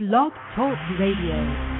Blog 0.00 0.32
Talk 0.56 0.76
Radio. 0.98 1.73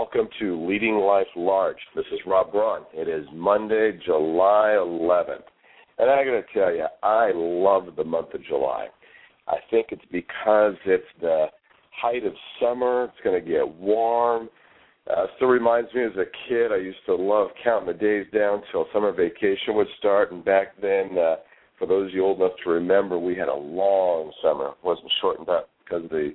Welcome 0.00 0.30
to 0.38 0.66
Leading 0.66 0.94
Life 0.94 1.26
Large. 1.36 1.76
This 1.94 2.06
is 2.10 2.20
Rob 2.26 2.52
Braun. 2.52 2.84
It 2.94 3.06
is 3.06 3.26
Monday, 3.34 4.00
July 4.02 4.74
11th. 4.78 5.42
And 5.98 6.08
I 6.08 6.24
got 6.24 6.30
to 6.30 6.42
tell 6.54 6.74
you, 6.74 6.86
I 7.02 7.32
love 7.34 7.94
the 7.98 8.04
month 8.04 8.32
of 8.32 8.42
July. 8.44 8.86
I 9.46 9.56
think 9.70 9.88
it's 9.90 10.00
because 10.10 10.72
it's 10.86 11.04
the 11.20 11.48
height 11.92 12.24
of 12.24 12.32
summer. 12.58 13.04
It's 13.04 13.22
going 13.22 13.44
to 13.44 13.46
get 13.46 13.68
warm. 13.68 14.48
Uh, 15.06 15.26
still 15.36 15.48
reminds 15.48 15.92
me 15.92 16.02
as 16.04 16.16
a 16.16 16.24
kid, 16.48 16.72
I 16.72 16.76
used 16.76 17.04
to 17.04 17.14
love 17.14 17.48
counting 17.62 17.88
the 17.88 17.92
days 17.92 18.24
down 18.32 18.62
till 18.72 18.86
summer 18.94 19.12
vacation 19.12 19.74
would 19.74 19.86
start. 19.98 20.32
And 20.32 20.42
back 20.42 20.80
then, 20.80 21.18
uh, 21.18 21.36
for 21.78 21.86
those 21.86 22.08
of 22.08 22.14
you 22.14 22.24
old 22.24 22.38
enough 22.40 22.52
to 22.64 22.70
remember, 22.70 23.18
we 23.18 23.36
had 23.36 23.48
a 23.48 23.54
long 23.54 24.32
summer. 24.42 24.68
It 24.68 24.82
wasn't 24.82 25.12
shortened 25.20 25.50
up 25.50 25.68
because 25.84 26.04
of 26.04 26.10
the 26.10 26.32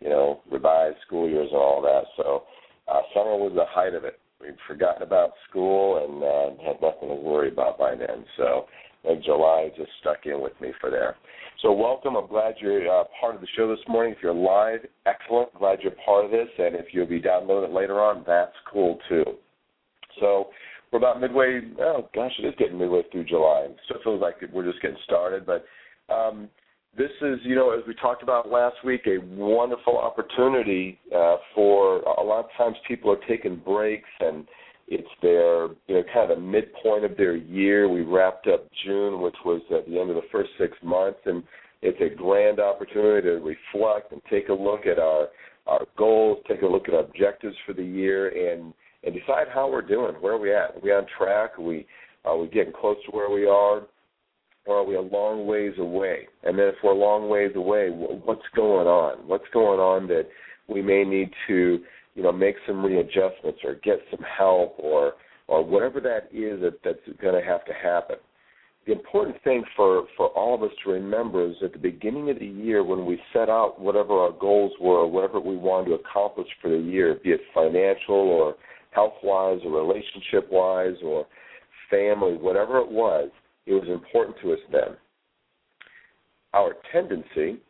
you 0.00 0.08
know, 0.08 0.40
revised 0.50 0.98
school 1.04 1.28
years 1.28 1.48
and 1.50 1.60
all 1.60 1.82
that. 1.82 2.04
So 2.16 2.44
uh, 2.90 3.02
summer 3.14 3.36
was 3.36 3.52
the 3.54 3.66
height 3.66 3.94
of 3.94 4.04
it. 4.04 4.18
We'd 4.40 4.56
forgotten 4.66 5.02
about 5.02 5.32
school 5.48 6.04
and 6.04 6.22
uh, 6.22 6.62
had 6.64 6.80
nothing 6.80 7.08
to 7.08 7.14
worry 7.14 7.50
about 7.50 7.78
by 7.78 7.94
then. 7.96 8.24
So 8.36 8.66
think 9.08 9.24
July 9.24 9.70
just 9.76 9.90
stuck 10.00 10.26
in 10.26 10.40
with 10.40 10.58
me 10.60 10.72
for 10.80 10.90
there. 10.90 11.16
So 11.62 11.72
welcome. 11.72 12.16
I'm 12.16 12.28
glad 12.28 12.54
you're 12.60 12.88
uh, 12.88 13.04
part 13.20 13.34
of 13.34 13.40
the 13.40 13.48
show 13.56 13.68
this 13.68 13.84
morning. 13.88 14.12
If 14.12 14.22
you're 14.22 14.34
live, 14.34 14.80
excellent. 15.06 15.52
Glad 15.54 15.80
you're 15.82 15.94
part 16.04 16.24
of 16.24 16.30
this. 16.30 16.48
And 16.58 16.76
if 16.76 16.86
you'll 16.92 17.06
be 17.06 17.20
downloading 17.20 17.70
it 17.70 17.74
later 17.74 18.00
on, 18.00 18.22
that's 18.26 18.54
cool 18.70 18.98
too. 19.08 19.24
So 20.20 20.48
we're 20.92 20.98
about 20.98 21.20
midway. 21.20 21.60
Oh 21.80 22.08
gosh, 22.14 22.32
it 22.38 22.46
is 22.46 22.54
getting 22.58 22.78
midway 22.78 23.02
through 23.10 23.24
July. 23.24 23.66
It 23.68 23.76
still 23.86 23.98
feels 24.04 24.20
like 24.20 24.36
we're 24.52 24.70
just 24.70 24.82
getting 24.82 24.98
started, 25.04 25.46
but 25.46 25.64
um, 26.12 26.48
this 26.96 27.10
is, 27.22 27.38
you 27.44 27.54
know, 27.54 27.70
as 27.70 27.86
we 27.86 27.94
talked 27.94 28.22
about 28.22 28.50
last 28.50 28.76
week, 28.84 29.06
a 29.06 29.18
wonderful 29.34 29.98
opportunity 29.98 30.98
uh, 31.14 31.36
for 31.54 32.00
a 32.00 32.22
lot 32.22 32.44
of 32.44 32.50
times 32.56 32.76
people 32.86 33.10
are 33.10 33.20
taking 33.28 33.56
breaks 33.56 34.08
and 34.20 34.46
it's 34.88 35.08
their, 35.20 35.68
you 35.86 35.96
know, 35.96 36.02
kind 36.12 36.30
of 36.30 36.38
the 36.38 36.42
midpoint 36.42 37.04
of 37.04 37.16
their 37.16 37.36
year. 37.36 37.88
We 37.88 38.02
wrapped 38.02 38.46
up 38.46 38.66
June, 38.84 39.20
which 39.20 39.36
was 39.44 39.60
at 39.70 39.86
the 39.86 40.00
end 40.00 40.08
of 40.10 40.16
the 40.16 40.28
first 40.32 40.50
six 40.58 40.72
months, 40.82 41.18
and 41.26 41.42
it's 41.82 42.00
a 42.00 42.14
grand 42.14 42.58
opportunity 42.58 43.28
to 43.28 43.34
reflect 43.34 44.12
and 44.12 44.22
take 44.30 44.48
a 44.48 44.54
look 44.54 44.86
at 44.86 44.98
our 44.98 45.28
our 45.66 45.84
goals, 45.98 46.38
take 46.48 46.62
a 46.62 46.66
look 46.66 46.88
at 46.88 46.94
objectives 46.94 47.54
for 47.66 47.74
the 47.74 47.84
year, 47.84 48.28
and 48.28 48.72
and 49.04 49.14
decide 49.14 49.46
how 49.52 49.70
we're 49.70 49.82
doing. 49.82 50.14
Where 50.14 50.32
are 50.32 50.38
we 50.38 50.54
at? 50.54 50.76
Are 50.76 50.80
we 50.82 50.90
on 50.90 51.06
track? 51.18 51.58
Are 51.58 51.62
we 51.62 51.86
are 52.24 52.38
we 52.38 52.48
getting 52.48 52.72
close 52.72 52.96
to 53.04 53.10
where 53.10 53.30
we 53.30 53.46
are? 53.46 53.82
Or 54.68 54.76
are 54.76 54.84
we 54.84 54.96
a 54.96 55.00
long 55.00 55.46
ways 55.46 55.72
away? 55.78 56.28
And 56.44 56.58
then 56.58 56.66
if 56.66 56.74
we're 56.84 56.92
a 56.92 56.94
long 56.94 57.28
ways 57.28 57.52
away, 57.56 57.88
what's 57.88 58.42
going 58.54 58.86
on? 58.86 59.26
What's 59.26 59.48
going 59.52 59.80
on 59.80 60.06
that 60.08 60.28
we 60.68 60.82
may 60.82 61.04
need 61.04 61.30
to, 61.48 61.80
you 62.14 62.22
know, 62.22 62.32
make 62.32 62.54
some 62.66 62.84
readjustments 62.84 63.60
or 63.64 63.76
get 63.82 63.98
some 64.10 64.24
help 64.38 64.76
or 64.78 65.14
or 65.46 65.64
whatever 65.64 65.98
that 65.98 66.28
is 66.30 66.60
that, 66.60 66.78
that's 66.84 66.98
going 67.22 67.34
to 67.34 67.48
have 67.48 67.64
to 67.64 67.72
happen. 67.72 68.16
The 68.86 68.92
important 68.92 69.42
thing 69.42 69.64
for, 69.74 70.04
for 70.14 70.26
all 70.28 70.54
of 70.54 70.62
us 70.62 70.76
to 70.84 70.90
remember 70.90 71.48
is 71.48 71.56
at 71.64 71.72
the 71.72 71.78
beginning 71.78 72.28
of 72.28 72.38
the 72.38 72.46
year 72.46 72.84
when 72.84 73.06
we 73.06 73.18
set 73.32 73.48
out 73.48 73.80
whatever 73.80 74.12
our 74.12 74.32
goals 74.32 74.72
were 74.78 75.06
whatever 75.06 75.40
we 75.40 75.56
wanted 75.56 75.88
to 75.88 75.94
accomplish 75.94 76.48
for 76.60 76.70
the 76.70 76.76
year, 76.76 77.18
be 77.24 77.30
it 77.30 77.40
financial 77.54 78.14
or 78.14 78.56
health 78.90 79.14
wise 79.22 79.60
or 79.64 79.70
relationship 79.70 80.52
wise 80.52 80.96
or 81.02 81.26
family, 81.90 82.34
whatever 82.34 82.78
it 82.78 82.90
was, 82.90 83.30
it 83.68 83.74
was 83.74 83.88
important 83.88 84.36
to 84.42 84.52
us 84.52 84.58
then. 84.72 84.96
Our 86.54 86.74
tendency, 86.90 87.60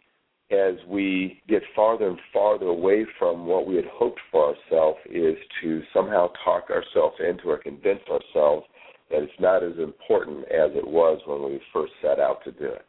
as 0.51 0.75
we 0.89 1.43
get 1.49 1.63
farther 1.75 2.09
and 2.09 2.19
farther 2.33 2.67
away 2.67 3.05
from 3.19 3.47
what 3.47 3.67
we 3.67 3.75
had 3.75 3.87
hoped 3.93 4.21
for 4.31 4.55
ourselves, 4.55 4.99
is 5.11 5.37
to 5.63 5.83
somehow 5.93 6.31
talk 6.45 6.71
ourselves 6.71 7.17
into 7.19 7.49
or 7.51 7.59
convince 7.59 8.01
ourselves 8.09 8.65
that 9.11 9.23
it's 9.23 9.41
not 9.41 9.65
as 9.65 9.77
important 9.79 10.45
as 10.45 10.71
it 10.75 10.87
was 10.87 11.21
when 11.27 11.43
we 11.43 11.61
first 11.73 11.93
set 12.01 12.21
out 12.21 12.45
to 12.45 12.53
do 12.53 12.67
it. 12.67 12.87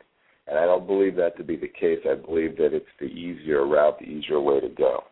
And 0.47 0.58
I 0.58 0.66
don't 0.66 0.86
believe 0.86 1.16
that 1.16 1.38
to 1.38 1.44
be 1.44 1.56
the 1.56 1.68
case. 1.68 2.00
I 2.09 2.16
believe 2.16 2.58
that 2.58 2.74
it's 2.74 2.86
the 3.00 3.06
easier 3.06 3.66
route, 3.66 4.00
the 4.00 4.06
easier 4.06 4.40
way 4.40 4.59
to 4.59 4.70
go. 4.70 5.03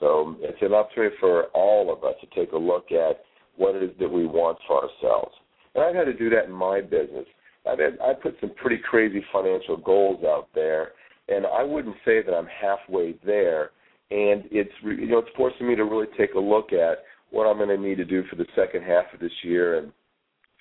So 0.00 0.36
it's 0.40 0.60
an 0.62 0.74
opportunity 0.74 1.16
for 1.20 1.44
all 1.54 1.92
of 1.92 2.04
us 2.04 2.14
to 2.20 2.26
take 2.38 2.52
a 2.52 2.58
look 2.58 2.90
at 2.92 3.22
what 3.56 3.74
it 3.74 3.82
is 3.82 3.90
that 4.00 4.08
we 4.08 4.26
want 4.26 4.58
for 4.66 4.82
ourselves. 4.82 5.34
And 5.74 5.84
I've 5.84 5.94
had 5.94 6.04
to 6.04 6.14
do 6.14 6.30
that 6.30 6.44
in 6.44 6.52
my 6.52 6.80
business. 6.80 7.26
I've 7.68 7.78
had, 7.78 7.98
I 8.00 8.12
put 8.14 8.36
some 8.40 8.50
pretty 8.54 8.78
crazy 8.78 9.24
financial 9.32 9.76
goals 9.76 10.24
out 10.24 10.48
there, 10.54 10.92
and 11.28 11.46
I 11.46 11.62
wouldn't 11.62 11.96
say 12.04 12.22
that 12.22 12.34
I'm 12.34 12.46
halfway 12.46 13.14
there. 13.24 13.70
And 14.10 14.44
it's 14.50 14.70
you 14.82 15.08
know 15.08 15.18
it's 15.18 15.36
forcing 15.36 15.66
me 15.66 15.74
to 15.76 15.84
really 15.84 16.06
take 16.18 16.34
a 16.34 16.40
look 16.40 16.72
at 16.72 16.98
what 17.30 17.46
I'm 17.46 17.56
going 17.56 17.70
to 17.70 17.78
need 17.78 17.96
to 17.96 18.04
do 18.04 18.22
for 18.28 18.36
the 18.36 18.46
second 18.54 18.82
half 18.82 19.06
of 19.12 19.20
this 19.20 19.32
year 19.42 19.78
and 19.78 19.92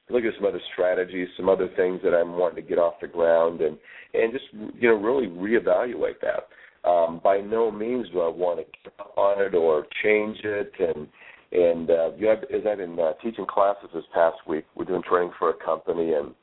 look 0.10 0.24
at 0.24 0.34
some 0.38 0.46
other 0.46 0.62
strategies, 0.74 1.28
some 1.38 1.50
other 1.50 1.70
things 1.76 2.00
that 2.04 2.14
I'm 2.14 2.34
wanting 2.34 2.64
to 2.64 2.70
get 2.70 2.80
off 2.80 2.96
the 3.02 3.08
ground, 3.08 3.62
and 3.62 3.78
and 4.14 4.32
just 4.32 4.46
you 4.54 4.90
know 4.90 4.96
really 4.96 5.28
reevaluate 5.28 6.20
that. 6.22 6.48
Um, 6.90 7.22
by 7.24 7.38
no 7.38 7.72
means 7.72 8.08
do 8.12 8.22
I 8.22 8.30
want 8.30 8.60
to 8.60 8.92
on 9.16 9.42
it 9.42 9.56
or 9.56 9.86
change 10.04 10.38
it, 10.44 10.72
and 10.80 11.08
and 11.54 11.90
uh, 11.90 12.12
you 12.18 12.26
know, 12.26 12.32
as 12.54 12.62
I've 12.70 12.78
been 12.78 13.00
uh, 13.00 13.14
teaching 13.24 13.46
classes 13.46 13.90
this 13.94 14.04
past 14.14 14.38
week, 14.48 14.66
we're 14.76 14.86
doing 14.86 15.04
training 15.08 15.34
for 15.38 15.52
a 15.52 15.54
company, 15.54 16.14
and 16.14 16.34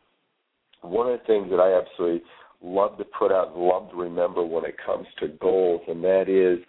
one 0.83 1.11
of 1.11 1.19
the 1.19 1.27
things 1.27 1.51
that 1.51 1.61
I 1.61 1.79
absolutely 1.79 2.23
love 2.63 2.97
to 2.99 3.05
put 3.05 3.33
out 3.33 3.55
and 3.55 3.63
love 3.63 3.91
to 3.91 3.97
remember 3.97 4.45
when 4.45 4.65
it 4.65 4.77
comes 4.85 5.07
to 5.19 5.29
goals, 5.41 5.81
and 5.89 6.03
that 6.05 6.29
is 6.29 6.65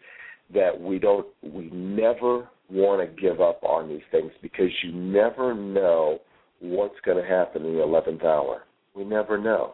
that 0.54 0.80
we 0.80 1.00
don't, 1.00 1.28
we 1.44 1.70
never 1.70 2.48
want 2.70 3.02
to 3.02 3.22
give 3.22 3.42
up 3.42 3.64
on 3.64 3.90
these 3.90 4.02
things 4.12 4.32
because 4.42 4.70
you 4.84 4.92
never 4.92 5.54
know 5.54 6.20
what's 6.60 7.00
going 7.06 7.22
to 7.22 7.30
happen 7.30 7.66
in 7.66 7.76
the 7.76 7.84
eleventh 7.84 8.24
hour. 8.24 8.64
We 8.96 9.04
never 9.04 9.38
know. 9.38 9.74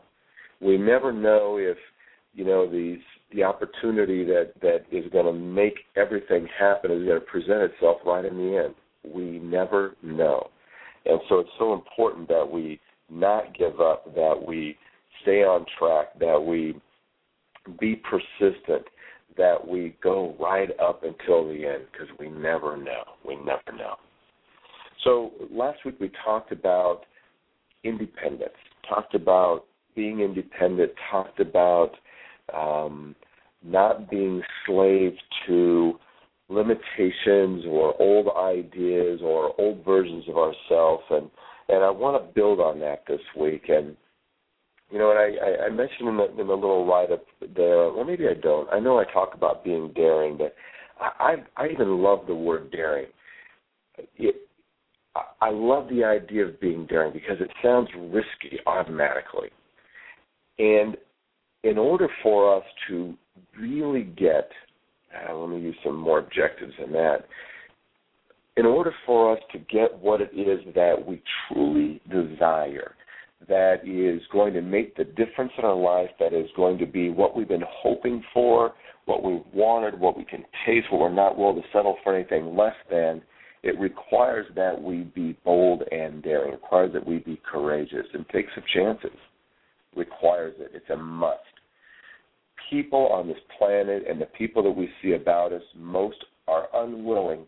We 0.59 0.78
never 0.78 1.11
know 1.11 1.57
if 1.57 1.78
you 2.34 2.45
know 2.45 2.69
these 2.69 2.99
the 3.34 3.44
opportunity 3.44 4.24
that 4.26 4.52
that 4.62 4.86
is 4.92 5.12
going 5.12 5.26
to 5.26 5.34
make 5.34 5.80
everything 5.96 6.48
happen 6.58 6.92
is 6.92 7.06
going 7.06 7.20
to 7.20 7.26
present 7.26 7.62
itself 7.62 7.98
right 8.06 8.26
in 8.26 8.38
the 8.38 8.64
end. 8.66 8.76
We 9.14 9.40
never 9.40 9.96
know, 10.02 10.50
and 11.06 11.20
so 11.30 11.40
it's 11.40 11.50
so 11.58 11.74
important 11.74 12.28
that 12.30 12.50
we 12.50 12.80
not 13.10 13.58
give 13.58 13.80
up, 13.80 14.14
that 14.16 14.36
we 14.46 14.78
stay 15.22 15.44
on 15.44 15.66
track, 15.78 16.18
that 16.20 16.40
we 16.40 16.80
be 17.80 17.96
persistent, 17.96 18.86
that 19.38 19.66
we 19.66 19.96
go 20.02 20.36
right 20.40 20.70
up 20.80 21.04
until 21.04 21.48
the 21.48 21.66
end 21.66 21.84
because 21.92 22.08
we 22.20 22.30
never 22.30 22.76
know. 22.76 23.04
We 23.26 23.36
never 23.36 23.78
know. 23.78 23.96
So 25.04 25.32
last 25.52 25.80
week 25.86 26.00
we 26.00 26.12
talked 26.26 26.52
about 26.52 27.02
independence, 27.84 28.56
talked 28.90 29.16
about 29.16 29.66
being 29.96 30.22
independent, 30.22 30.92
talked 31.12 31.40
about 31.40 31.92
um, 32.53 33.16
not 33.63 34.09
being 34.09 34.41
slave 34.66 35.13
to 35.47 36.00
limitations 36.50 37.66
or 37.67 37.99
old 38.02 38.28
ideas 38.38 39.20
or 39.23 39.53
old 39.59 39.84
versions 39.84 40.23
of 40.29 40.38
ourselves 40.38 41.03
and 41.09 41.29
and 41.70 41.84
I 41.84 41.90
want 41.90 42.22
to 42.22 42.34
build 42.34 42.59
on 42.59 42.79
that 42.79 43.03
this 43.08 43.20
week. 43.40 43.64
And 43.70 43.96
you 44.90 44.97
know, 44.97 45.11
and 45.11 45.20
I, 45.20 45.66
I 45.66 45.70
mentioned 45.70 46.08
in 46.08 46.17
the, 46.17 46.29
in 46.32 46.47
the 46.47 46.53
little 46.53 46.85
write 46.85 47.11
up 47.11 47.26
there. 47.55 47.91
Well, 47.91 48.05
maybe 48.05 48.26
I 48.28 48.35
don't. 48.35 48.70
I 48.70 48.79
know 48.79 48.99
I 48.99 49.11
talk 49.11 49.34
about 49.34 49.64
being 49.64 49.91
daring, 49.94 50.38
but 50.38 50.55
I 50.99 51.35
I, 51.58 51.64
I 51.64 51.67
even 51.70 52.02
love 52.02 52.22
the 52.28 52.35
word 52.35 52.72
daring. 52.72 53.08
It, 54.16 54.35
I 55.41 55.49
love 55.49 55.90
the 55.90 56.03
idea 56.03 56.46
of 56.46 56.59
being 56.59 56.85
daring 56.85 57.11
because 57.11 57.38
it 57.40 57.49
sounds 57.64 57.90
risky 57.97 58.59
automatically. 58.67 59.49
And 60.59 60.96
in 61.64 61.78
order 61.78 62.08
for 62.24 62.56
us 62.56 62.64
to 62.88 63.14
really 63.59 64.04
get, 64.04 64.50
uh, 65.30 65.34
let 65.34 65.50
me 65.50 65.59
use 65.62 65.76
some 65.84 65.98
more 65.98 66.20
objectives 66.20 66.74
in 66.84 66.92
that, 66.94 67.26
in 68.58 68.66
order 68.66 68.94
for 69.06 69.36
us 69.36 69.44
to 69.52 69.59
get 69.59 69.98
what 70.00 70.22
it 70.22 70.32
is 70.34 70.59
that 70.74 70.96
we 71.06 71.22
truly 71.48 72.02
desire, 72.09 72.96
that 73.48 73.88
is 73.88 74.22
going 74.32 74.54
to 74.54 74.62
make 74.62 74.96
the 74.96 75.04
difference 75.04 75.52
in 75.58 75.66
our 75.66 75.76
life, 75.76 76.09
that 76.20 76.34
is 76.34 76.50
going 76.56 76.78
to 76.80 76.86
be 76.88 77.09
what 77.09 77.36
we've 77.36 77.48
been 77.48 77.64
hoping 77.70 78.24
for, 78.34 78.74
what 79.06 79.24
we've 79.24 79.42
wanted, 79.54 80.00
what 80.00 80.18
we 80.18 80.26
can 80.26 80.44
taste, 80.66 80.88
what 80.92 81.02
we're 81.02 81.14
not 81.14 81.38
willing 81.38 81.62
to 81.62 81.68
settle 81.72 81.98
for 82.04 82.16
anything 82.16 82.56
less 82.56 82.76
than, 82.90 83.22
it 83.64 83.80
requires 83.80 84.46
that 84.56 84.82
we 84.82 85.04
be 85.04 85.38
bold 85.44 85.84
and 85.92 86.24
daring. 86.24 86.54
It 86.54 86.62
requires 86.62 86.94
that 86.94 87.06
we 87.06 87.20
be 87.20 87.40
courageous 87.50 88.06
and 88.14 88.26
take 88.30 88.46
some 88.56 88.64
chances. 88.74 89.18
Requires 89.97 90.55
it. 90.59 90.72
It's 90.73 90.90
a 90.90 90.97
must. 90.97 91.40
People 92.70 93.08
on 93.08 93.28
this 93.28 93.38
planet 93.58 94.03
and 94.09 94.22
the 94.22 94.26
people 94.26 94.61
that 94.64 94.72
we 94.72 94.90
see 95.02 95.14
about 95.14 95.53
us, 95.53 95.61
most 95.76 96.17
are 96.47 96.67
unwilling 96.73 97.46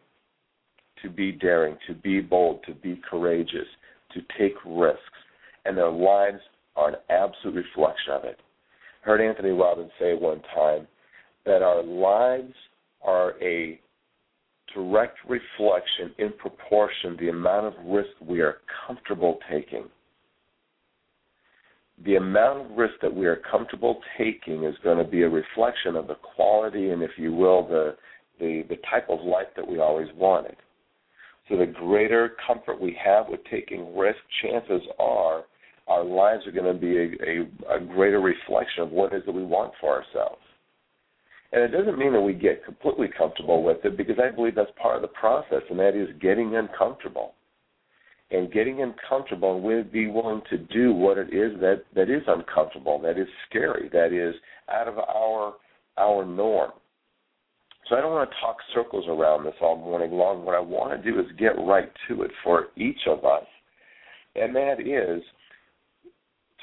to 1.02 1.10
be 1.10 1.32
daring, 1.32 1.78
to 1.88 1.94
be 1.94 2.20
bold, 2.20 2.62
to 2.66 2.74
be 2.74 3.02
courageous, 3.10 3.68
to 4.14 4.22
take 4.38 4.56
risks 4.66 5.02
and 5.66 5.78
their 5.78 5.92
lives 5.92 6.40
are 6.76 6.90
an 6.90 6.96
absolute 7.10 7.56
reflection 7.56 8.14
of 8.14 8.24
it. 8.24 8.40
I 9.04 9.06
heard 9.06 9.22
Anthony 9.22 9.52
Robbins 9.52 9.92
say 10.00 10.14
one 10.14 10.42
time 10.56 10.88
that 11.46 11.62
our 11.62 11.84
lives 11.84 12.54
are 13.02 13.36
a 13.42 13.80
direct 14.74 15.18
reflection 15.28 16.14
in 16.18 16.34
proportion 16.34 17.18
the 17.20 17.30
amount 17.30 17.68
of 17.68 17.74
risk 17.86 18.10
we 18.22 18.42
are 18.42 18.58
comfortable 18.88 19.40
taking. 19.50 19.86
The 22.06 22.16
amount 22.16 22.72
of 22.72 22.78
risk 22.78 22.96
that 23.02 23.14
we 23.14 23.26
are 23.26 23.42
comfortable 23.52 24.00
taking 24.18 24.64
is 24.64 24.76
going 24.84 24.98
to 24.98 25.10
be 25.10 25.24
a 25.24 25.30
reflection 25.30 25.96
of 25.96 26.08
the 26.08 26.16
quality 26.16 26.92
and, 26.92 27.04
if 27.04 27.12
you 27.18 27.34
will, 27.34 27.68
the 27.68 27.96
the, 28.40 28.64
the 28.70 28.78
type 28.90 29.10
of 29.10 29.20
life 29.22 29.48
that 29.56 29.68
we 29.68 29.80
always 29.80 30.08
wanted. 30.16 30.56
So 31.50 31.58
the 31.58 31.66
greater 31.66 32.36
comfort 32.46 32.80
we 32.80 32.98
have 33.04 33.26
with 33.28 33.42
taking 33.52 33.96
risk, 33.98 34.20
chances 34.42 34.82
are 34.98 35.44
our 35.88 36.04
lives 36.04 36.46
are 36.46 36.52
going 36.52 36.72
to 36.72 36.80
be 36.80 36.98
a, 36.98 37.74
a, 37.74 37.78
a 37.78 37.80
greater 37.80 38.22
reflection 38.22 38.84
of 38.84 38.92
what 38.92 39.12
it 39.12 39.18
is 39.18 39.26
that 39.26 39.32
we 39.32 39.44
want 39.44 39.74
for 39.82 39.90
ourselves. 39.90 40.42
And 41.52 41.64
it 41.64 41.70
doesn't 41.70 41.98
mean 41.98 42.14
that 42.14 42.22
we 42.22 42.34
get 42.34 42.64
completely 42.64 43.08
comfortable 43.18 43.64
with 43.64 43.84
it 43.84 43.98
because 43.98 44.18
I 44.24 44.34
believe 44.34 44.54
that's 44.54 44.70
part 44.80 44.98
of 44.98 45.02
the 45.02 45.08
process, 45.08 45.64
and 45.70 45.80
that 45.80 45.96
is 45.96 46.10
getting 46.22 46.56
uncomfortable. 46.56 47.34
And 48.32 48.52
getting 48.52 48.82
uncomfortable 48.84 49.56
and 49.56 49.64
we 49.64 49.82
be 49.82 50.08
willing 50.08 50.42
to 50.52 50.58
do 50.58 50.94
what 50.94 51.18
it 51.18 51.34
is 51.34 51.60
that, 51.62 51.84
that 51.96 52.12
is 52.12 52.22
uncomfortable, 52.28 53.00
that 53.02 53.18
is 53.18 53.28
scary, 53.50 53.90
that 53.92 54.14
is 54.14 54.36
out 54.72 54.88
of 54.88 54.98
our 55.00 55.56
our 55.98 56.26
norm. 56.26 56.72
So 57.90 57.96
I 57.96 58.02
don't 58.02 58.12
want 58.12 58.30
to 58.30 58.36
talk 58.40 58.58
circles 58.74 59.06
around 59.08 59.44
this 59.44 59.56
all 59.62 59.76
morning 59.76 60.12
long. 60.12 60.46
What 60.46 60.56
I 60.56 60.60
want 60.60 61.02
to 61.02 61.12
do 61.12 61.20
is 61.20 61.26
get 61.38 61.58
right 61.58 61.92
to 62.08 62.22
it 62.22 62.32
for 62.44 62.68
each 62.78 63.00
of 63.08 63.26
us. 63.26 63.46
And 64.36 64.56
that 64.56 64.80
is 64.80 65.24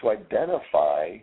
to 0.00 0.10
identify 0.10 1.18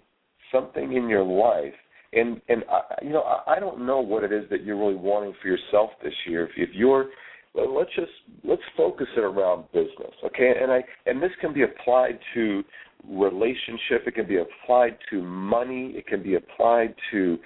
something 0.52 0.94
in 0.94 1.08
your 1.08 1.24
life 1.24 1.74
and 2.16 2.42
and 2.48 2.64
I, 2.70 2.82
you 3.02 3.10
know 3.10 3.22
I, 3.22 3.56
I 3.56 3.60
don't 3.60 3.86
know 3.86 4.00
what 4.00 4.24
it 4.24 4.32
is 4.32 4.50
that 4.50 4.64
you're 4.64 4.78
really 4.78 4.96
wanting 4.96 5.34
for 5.42 5.48
yourself 5.48 5.92
this 6.04 6.14
year. 6.28 6.46
If, 6.46 6.52
if 6.58 6.70
you're 6.74 7.08
let's 7.56 7.92
just 7.96 8.12
let's 8.44 8.62
focus 8.76 9.08
it 9.16 9.24
around 9.24 9.66
business, 9.74 10.14
okay? 10.26 10.54
And 10.62 10.72
I 10.72 10.84
and 11.06 11.22
this 11.22 11.32
can 11.40 11.54
be 11.54 11.64
applied 11.64 12.20
to 12.34 12.64
relationship. 13.08 14.08
It 14.08 14.16
can 14.16 14.28
be 14.28 14.38
applied 14.38 14.98
to 15.10 15.22
money. 15.22 15.94
It 15.96 16.08
can 16.08 16.24
be 16.24 16.36
applied 16.36 16.96
to 17.12 17.38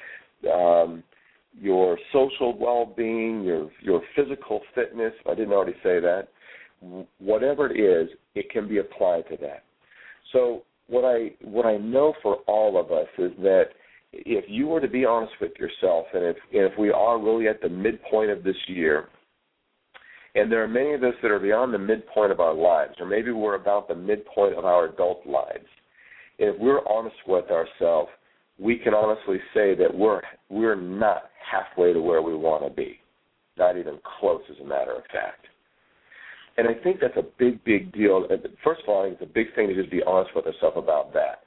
um, 0.54 1.04
your 1.60 1.98
social 2.14 2.58
well-being, 2.58 3.44
your 3.44 3.70
your 3.82 4.02
physical 4.16 4.62
fitness. 4.76 5.14
I 5.30 5.36
didn't 5.36 5.54
already 5.54 5.78
say 5.84 6.00
that. 6.00 6.28
Whatever 7.18 7.72
it 7.72 7.80
is, 7.80 8.10
it 8.36 8.52
can 8.52 8.68
be 8.68 8.78
applied 8.78 9.24
to 9.30 9.38
that. 9.42 9.64
So 10.32 10.64
what 10.88 11.04
I 11.04 11.32
what 11.42 11.66
I 11.66 11.78
know 11.78 12.14
for 12.22 12.38
all 12.48 12.80
of 12.80 12.92
us 12.92 13.08
is 13.18 13.32
that 13.40 13.70
if 14.14 14.46
you 14.48 14.68
were 14.68 14.80
to 14.80 14.88
be 14.88 15.06
honest 15.06 15.34
with 15.42 15.52
yourself, 15.60 16.06
and 16.14 16.24
if 16.24 16.38
and 16.54 16.72
if 16.72 16.78
we 16.78 16.92
are 16.92 17.20
really 17.20 17.48
at 17.48 17.62
the 17.62 17.70
midpoint 17.70 18.30
of 18.30 18.44
this 18.44 18.56
year, 18.68 19.10
and 20.38 20.52
there 20.52 20.64
are 20.64 20.68
many 20.68 20.94
of 20.94 21.04
us 21.04 21.14
that 21.22 21.32
are 21.32 21.40
beyond 21.40 21.74
the 21.74 21.80
midpoint 21.80 22.32
of 22.32 22.40
our 22.40 22.54
lives, 22.54 22.94
or 23.00 23.08
maybe 23.08 23.32
we're 23.32 23.56
about 23.56 23.88
the 23.88 23.96
midpoint 23.96 24.56
of 24.56 24.66
our 24.66 24.86
adult 24.86 25.26
lives, 25.26 25.66
and 26.40 26.50
if 26.54 26.60
we're 26.60 26.88
honest 26.88 27.16
with 27.28 27.46
ourselves, 27.50 28.10
we 28.60 28.78
can 28.78 28.94
honestly 28.94 29.38
say 29.54 29.76
that 29.76 29.94
we're 29.94 30.22
we're 30.50 30.76
not 30.76 31.24
halfway 31.52 31.94
to 31.94 32.02
where 32.02 32.22
we 32.22 32.36
want 32.36 32.64
to 32.64 32.70
be, 32.70 33.00
not 33.58 33.78
even 33.78 34.00
close, 34.20 34.42
as 34.50 34.58
a 34.64 34.68
matter 34.68 34.94
of 34.94 35.04
fact. 35.06 35.46
And 36.58 36.68
I 36.68 36.74
think 36.84 37.00
that's 37.00 37.18
a 37.18 37.26
big, 37.38 37.64
big 37.64 37.92
deal. 37.94 38.28
First 38.64 38.82
of 38.84 38.90
all, 38.90 39.04
I 39.04 39.10
think 39.10 39.22
it's 39.22 39.30
a 39.30 39.34
big 39.34 39.54
thing 39.56 39.68
to 39.68 39.76
just 39.76 39.92
be 39.92 40.02
honest 40.06 40.32
with 40.36 40.46
yourself 40.46 40.76
about 40.76 41.14
that. 41.14 41.44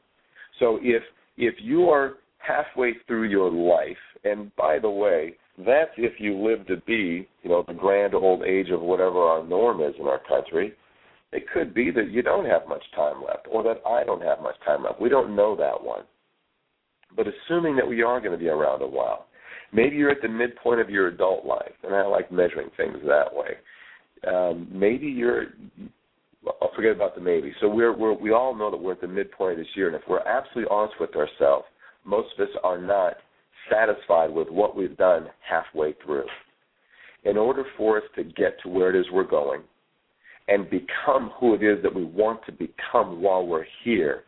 So 0.58 0.78
if 0.82 1.02
if 1.36 1.54
you 1.60 1.88
are 1.88 2.14
halfway 2.38 2.94
through 3.06 3.24
your 3.24 3.50
life, 3.50 3.96
and 4.24 4.54
by 4.56 4.78
the 4.78 4.90
way, 4.90 5.34
that's 5.66 5.90
if 5.96 6.18
you 6.18 6.36
live 6.36 6.66
to 6.66 6.76
be, 6.86 7.28
you 7.42 7.50
know, 7.50 7.64
the 7.66 7.74
grand 7.74 8.14
old 8.14 8.42
age 8.44 8.70
of 8.70 8.80
whatever 8.80 9.18
our 9.18 9.46
norm 9.46 9.80
is 9.80 9.94
in 9.98 10.06
our 10.06 10.20
country. 10.28 10.74
It 11.32 11.44
could 11.54 11.72
be 11.72 11.90
that 11.92 12.10
you 12.10 12.22
don't 12.22 12.46
have 12.46 12.62
much 12.68 12.82
time 12.96 13.22
left, 13.24 13.46
or 13.50 13.62
that 13.62 13.80
I 13.86 14.02
don't 14.02 14.22
have 14.22 14.40
much 14.40 14.56
time 14.64 14.82
left. 14.82 15.00
We 15.00 15.08
don't 15.08 15.36
know 15.36 15.54
that 15.56 15.82
one. 15.82 16.02
But 17.14 17.26
assuming 17.28 17.76
that 17.76 17.86
we 17.86 18.02
are 18.02 18.20
going 18.20 18.32
to 18.32 18.38
be 18.38 18.48
around 18.48 18.82
a 18.82 18.86
while, 18.86 19.26
maybe 19.72 19.94
you're 19.94 20.10
at 20.10 20.22
the 20.22 20.28
midpoint 20.28 20.80
of 20.80 20.90
your 20.90 21.06
adult 21.06 21.46
life, 21.46 21.72
and 21.84 21.94
I 21.94 22.04
like 22.04 22.32
measuring 22.32 22.70
things 22.76 22.96
that 23.06 23.32
way 23.32 23.54
um, 24.26 24.68
maybe 24.70 25.06
you're 25.06 25.46
I'll 26.62 26.72
forget 26.74 26.92
about 26.92 27.14
the 27.14 27.20
maybe. 27.20 27.52
So 27.60 27.68
we're, 27.68 27.96
we're 27.96 28.14
we 28.14 28.32
all 28.32 28.54
know 28.54 28.70
that 28.70 28.76
we're 28.76 28.92
at 28.92 29.00
the 29.00 29.08
midpoint 29.08 29.52
of 29.52 29.58
this 29.58 29.66
year, 29.74 29.88
and 29.88 29.96
if 29.96 30.02
we're 30.08 30.26
absolutely 30.26 30.70
honest 30.70 30.94
with 30.98 31.14
ourselves, 31.14 31.66
most 32.04 32.28
of 32.38 32.48
us 32.48 32.54
are 32.64 32.80
not 32.80 33.14
satisfied 33.70 34.30
with 34.30 34.48
what 34.48 34.76
we've 34.76 34.96
done 34.96 35.26
halfway 35.48 35.94
through. 36.04 36.26
In 37.24 37.36
order 37.36 37.64
for 37.76 37.98
us 37.98 38.04
to 38.16 38.24
get 38.24 38.60
to 38.62 38.68
where 38.68 38.94
it 38.94 38.98
is 38.98 39.06
we're 39.12 39.24
going 39.24 39.62
and 40.48 40.68
become 40.70 41.30
who 41.38 41.54
it 41.54 41.62
is 41.62 41.82
that 41.82 41.94
we 41.94 42.04
want 42.04 42.40
to 42.46 42.52
become 42.52 43.22
while 43.22 43.46
we're 43.46 43.66
here, 43.84 44.24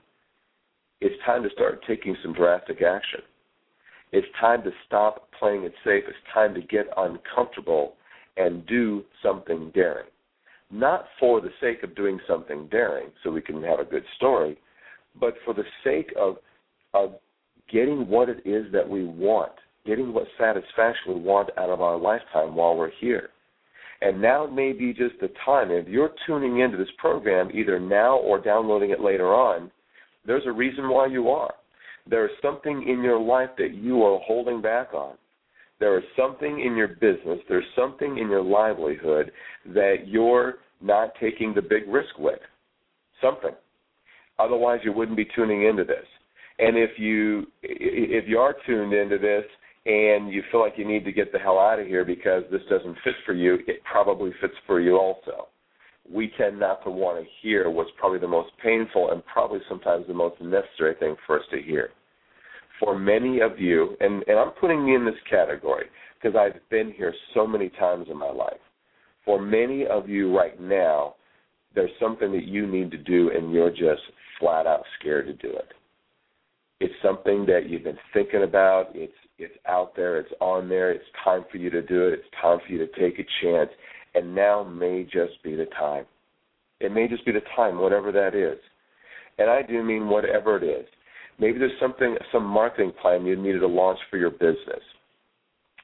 it's 1.00 1.14
time 1.24 1.42
to 1.42 1.50
start 1.50 1.84
taking 1.86 2.16
some 2.22 2.32
drastic 2.32 2.82
action. 2.82 3.20
It's 4.12 4.26
time 4.38 4.62
to 4.62 4.70
stop 4.86 5.28
playing 5.38 5.64
it 5.64 5.72
safe. 5.84 6.04
It's 6.06 6.16
time 6.32 6.54
to 6.54 6.60
get 6.60 6.86
uncomfortable 6.96 7.94
and 8.36 8.66
do 8.66 9.02
something 9.22 9.70
daring. 9.74 10.06
Not 10.70 11.06
for 11.18 11.40
the 11.40 11.50
sake 11.60 11.82
of 11.82 11.94
doing 11.96 12.20
something 12.28 12.68
daring 12.70 13.08
so 13.22 13.30
we 13.30 13.42
can 13.42 13.62
have 13.62 13.80
a 13.80 13.84
good 13.84 14.04
story, 14.16 14.58
but 15.18 15.34
for 15.44 15.54
the 15.54 15.64
sake 15.82 16.12
of 16.18 16.36
of 16.94 17.14
getting 17.70 18.08
what 18.08 18.28
it 18.28 18.42
is 18.44 18.70
that 18.72 18.88
we 18.88 19.04
want, 19.04 19.52
getting 19.86 20.12
what 20.12 20.26
satisfaction 20.38 21.14
we 21.14 21.20
want 21.20 21.50
out 21.58 21.70
of 21.70 21.80
our 21.80 21.98
lifetime 21.98 22.54
while 22.54 22.76
we're 22.76 22.92
here. 23.00 23.30
And 24.00 24.20
now 24.20 24.46
may 24.46 24.72
be 24.72 24.92
just 24.92 25.14
the 25.20 25.30
time. 25.44 25.70
If 25.70 25.86
you're 25.86 26.10
tuning 26.26 26.60
into 26.60 26.76
this 26.76 26.88
program 26.98 27.50
either 27.54 27.78
now 27.78 28.18
or 28.18 28.40
downloading 28.40 28.90
it 28.90 29.00
later 29.00 29.32
on, 29.32 29.70
there's 30.26 30.46
a 30.46 30.52
reason 30.52 30.88
why 30.88 31.06
you 31.06 31.28
are. 31.30 31.54
There 32.08 32.26
is 32.26 32.32
something 32.42 32.88
in 32.88 33.02
your 33.02 33.20
life 33.20 33.50
that 33.58 33.74
you 33.74 34.02
are 34.02 34.18
holding 34.26 34.60
back 34.60 34.92
on 34.92 35.16
there 35.82 35.98
is 35.98 36.04
something 36.16 36.60
in 36.64 36.76
your 36.76 36.86
business, 36.86 37.40
there's 37.48 37.64
something 37.74 38.16
in 38.16 38.28
your 38.30 38.40
livelihood 38.40 39.32
that 39.66 40.06
you're 40.06 40.58
not 40.80 41.12
taking 41.20 41.52
the 41.52 41.60
big 41.60 41.88
risk 41.88 42.16
with. 42.20 42.38
Something. 43.20 43.50
Otherwise, 44.38 44.78
you 44.84 44.92
wouldn't 44.92 45.16
be 45.16 45.26
tuning 45.34 45.64
into 45.64 45.82
this. 45.82 46.06
And 46.58 46.76
if 46.76 46.90
you 46.98 47.46
if 47.62 48.24
you 48.28 48.38
are 48.38 48.54
tuned 48.66 48.92
into 48.92 49.18
this 49.18 49.44
and 49.86 50.32
you 50.32 50.42
feel 50.50 50.60
like 50.60 50.74
you 50.76 50.86
need 50.86 51.04
to 51.04 51.12
get 51.12 51.32
the 51.32 51.38
hell 51.38 51.58
out 51.58 51.80
of 51.80 51.86
here 51.86 52.04
because 52.04 52.44
this 52.50 52.62
doesn't 52.70 52.96
fit 53.02 53.14
for 53.26 53.32
you, 53.32 53.58
it 53.66 53.82
probably 53.90 54.32
fits 54.40 54.54
for 54.66 54.80
you 54.80 54.96
also. 54.96 55.48
We 56.10 56.32
tend 56.36 56.60
not 56.60 56.84
to 56.84 56.90
want 56.90 57.24
to 57.24 57.30
hear 57.40 57.70
what's 57.70 57.90
probably 57.98 58.18
the 58.18 58.28
most 58.28 58.50
painful 58.62 59.10
and 59.10 59.24
probably 59.26 59.60
sometimes 59.68 60.06
the 60.06 60.14
most 60.14 60.40
necessary 60.40 60.94
thing 60.98 61.16
for 61.26 61.38
us 61.38 61.46
to 61.50 61.62
hear 61.62 61.90
for 62.82 62.98
many 62.98 63.40
of 63.40 63.58
you, 63.60 63.96
and, 64.00 64.24
and 64.26 64.38
I'm 64.38 64.50
putting 64.60 64.84
me 64.84 64.94
in 64.94 65.04
this 65.04 65.14
category 65.30 65.86
because 66.20 66.36
I've 66.36 66.60
been 66.68 66.92
here 66.92 67.14
so 67.32 67.46
many 67.46 67.68
times 67.70 68.08
in 68.10 68.18
my 68.18 68.30
life. 68.30 68.60
For 69.24 69.40
many 69.40 69.86
of 69.86 70.08
you 70.08 70.36
right 70.36 70.60
now, 70.60 71.14
there's 71.74 71.90
something 72.00 72.32
that 72.32 72.44
you 72.44 72.66
need 72.66 72.90
to 72.90 72.98
do 72.98 73.30
and 73.30 73.52
you're 73.52 73.70
just 73.70 74.02
flat 74.40 74.66
out 74.66 74.82
scared 74.98 75.26
to 75.26 75.32
do 75.34 75.54
it. 75.54 75.72
It's 76.82 76.94
something 77.00 77.46
that 77.46 77.68
you've 77.68 77.84
been 77.84 77.98
thinking 78.12 78.42
about. 78.42 78.88
It's 78.92 79.12
it's 79.38 79.54
out 79.68 79.94
there. 79.94 80.18
It's 80.18 80.32
on 80.40 80.68
there. 80.68 80.90
It's 80.90 81.04
time 81.22 81.44
for 81.48 81.56
you 81.58 81.70
to 81.70 81.80
do 81.80 82.08
it. 82.08 82.14
It's 82.14 82.28
time 82.40 82.58
for 82.58 82.72
you 82.72 82.78
to 82.78 82.88
take 82.98 83.20
a 83.20 83.26
chance. 83.40 83.70
And 84.16 84.34
now 84.34 84.64
may 84.64 85.04
just 85.04 85.40
be 85.44 85.54
the 85.54 85.66
time. 85.66 86.06
It 86.80 86.92
may 86.92 87.06
just 87.06 87.24
be 87.24 87.30
the 87.30 87.40
time, 87.54 87.78
whatever 87.78 88.10
that 88.10 88.34
is. 88.34 88.58
And 89.38 89.48
I 89.48 89.62
do 89.62 89.80
mean 89.84 90.08
whatever 90.08 90.56
it 90.56 90.64
is. 90.64 90.86
Maybe 91.38 91.60
there's 91.60 91.70
something, 91.80 92.16
some 92.32 92.44
marketing 92.44 92.92
plan 93.00 93.24
you 93.24 93.36
needed 93.36 93.60
to 93.60 93.68
launch 93.68 94.00
for 94.10 94.16
your 94.16 94.30
business. 94.30 94.82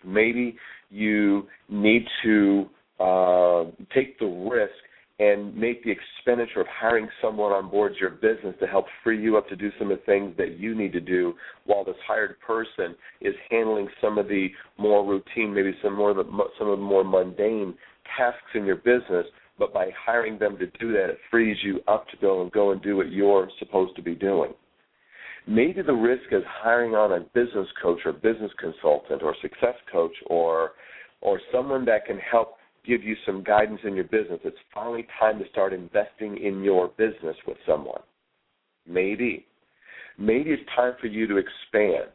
Maybe 0.05 0.57
you 0.91 1.47
need 1.69 2.07
to 2.25 2.67
uh, 2.99 3.65
take 3.95 4.19
the 4.19 4.27
risk 4.27 4.75
and 5.21 5.55
make 5.57 5.83
the 5.83 5.91
expenditure 5.91 6.61
of 6.61 6.67
hiring 6.69 7.09
someone 7.21 7.51
on 7.51 7.69
board 7.69 7.95
your 8.01 8.11
business 8.11 8.55
to 8.61 8.67
help 8.67 8.87
free 9.03 9.21
you 9.21 9.37
up 9.37 9.49
to 9.49 9.57
do 9.57 9.71
some 9.79 9.91
of 9.91 9.99
the 9.99 10.05
things 10.05 10.33
that 10.39 10.59
you 10.59 10.77
need 10.77 10.93
to 10.93 11.01
do 11.01 11.35
while 11.67 11.85
this 11.85 11.97
hired 12.07 12.37
person 12.41 12.95
is 13.21 13.35
handling 13.51 13.89
some 14.01 14.17
of 14.17 14.29
the 14.29 14.49
more 14.79 15.05
routine, 15.05 15.53
maybe 15.53 15.75
some 15.83 15.97
more 15.97 16.11
of 16.11 16.17
the, 16.17 16.25
some 16.59 16.69
of 16.69 16.79
the 16.79 16.85
more 16.85 17.03
mundane 17.03 17.75
tasks 18.17 18.39
in 18.55 18.65
your 18.65 18.77
business. 18.77 19.27
But 19.59 19.75
by 19.75 19.91
hiring 20.07 20.39
them 20.39 20.57
to 20.59 20.67
do 20.79 20.93
that, 20.93 21.11
it 21.11 21.19
frees 21.33 21.57
you 21.65 21.81
up 21.89 22.09
to 22.11 22.17
go 22.19 22.43
and 22.43 22.53
go 22.53 22.71
and 22.71 22.81
do 22.81 22.97
what 22.97 23.11
you're 23.11 23.51
supposed 23.59 23.97
to 23.97 24.03
be 24.03 24.15
doing. 24.15 24.53
Maybe 25.49 25.83
the 25.83 25.95
risk 25.95 26.31
is 26.31 26.43
hiring 26.47 26.95
on 26.95 27.11
a 27.13 27.21
business 27.35 27.67
coach 27.83 27.99
or 28.05 28.13
business 28.13 28.53
consultant 28.61 29.23
or 29.23 29.35
success 29.43 29.75
coach 29.91 30.13
or 30.27 30.73
or 31.21 31.41
someone 31.51 31.85
that 31.87 32.07
can 32.07 32.19
help 32.19 32.58
give 32.89 33.05
you 33.05 33.15
some 33.27 33.45
guidance 33.45 33.81
in 33.85 33.95
your 33.95 34.05
business. 34.05 34.41
It's 34.45 34.57
finally 34.73 35.07
time 35.21 35.39
to 35.39 35.49
start 35.51 35.73
investing 35.73 36.39
in 36.39 36.63
your 36.65 36.89
business 36.97 37.37
with 37.47 37.59
someone. 37.67 38.01
Maybe. 38.89 39.45
Maybe 40.19 40.51
it's 40.51 40.63
time 40.75 40.95
for 41.01 41.07
you 41.07 41.27
to 41.29 41.37
expand. 41.37 42.11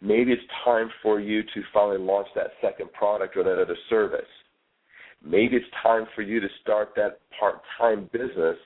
Maybe 0.00 0.32
it's 0.32 0.42
time 0.64 0.90
for 1.02 1.20
you 1.20 1.42
to 1.42 1.62
finally 1.72 1.98
launch 1.98 2.28
that 2.34 2.48
second 2.60 2.92
product 2.92 3.36
or 3.36 3.44
that 3.44 3.60
other 3.60 3.76
service. 3.88 4.20
Maybe 5.24 5.56
it's 5.56 5.66
time 5.82 6.06
for 6.14 6.22
you 6.22 6.40
to 6.40 6.48
start 6.62 6.90
that 6.96 7.20
part 7.38 7.60
time 7.78 8.10
business 8.12 8.56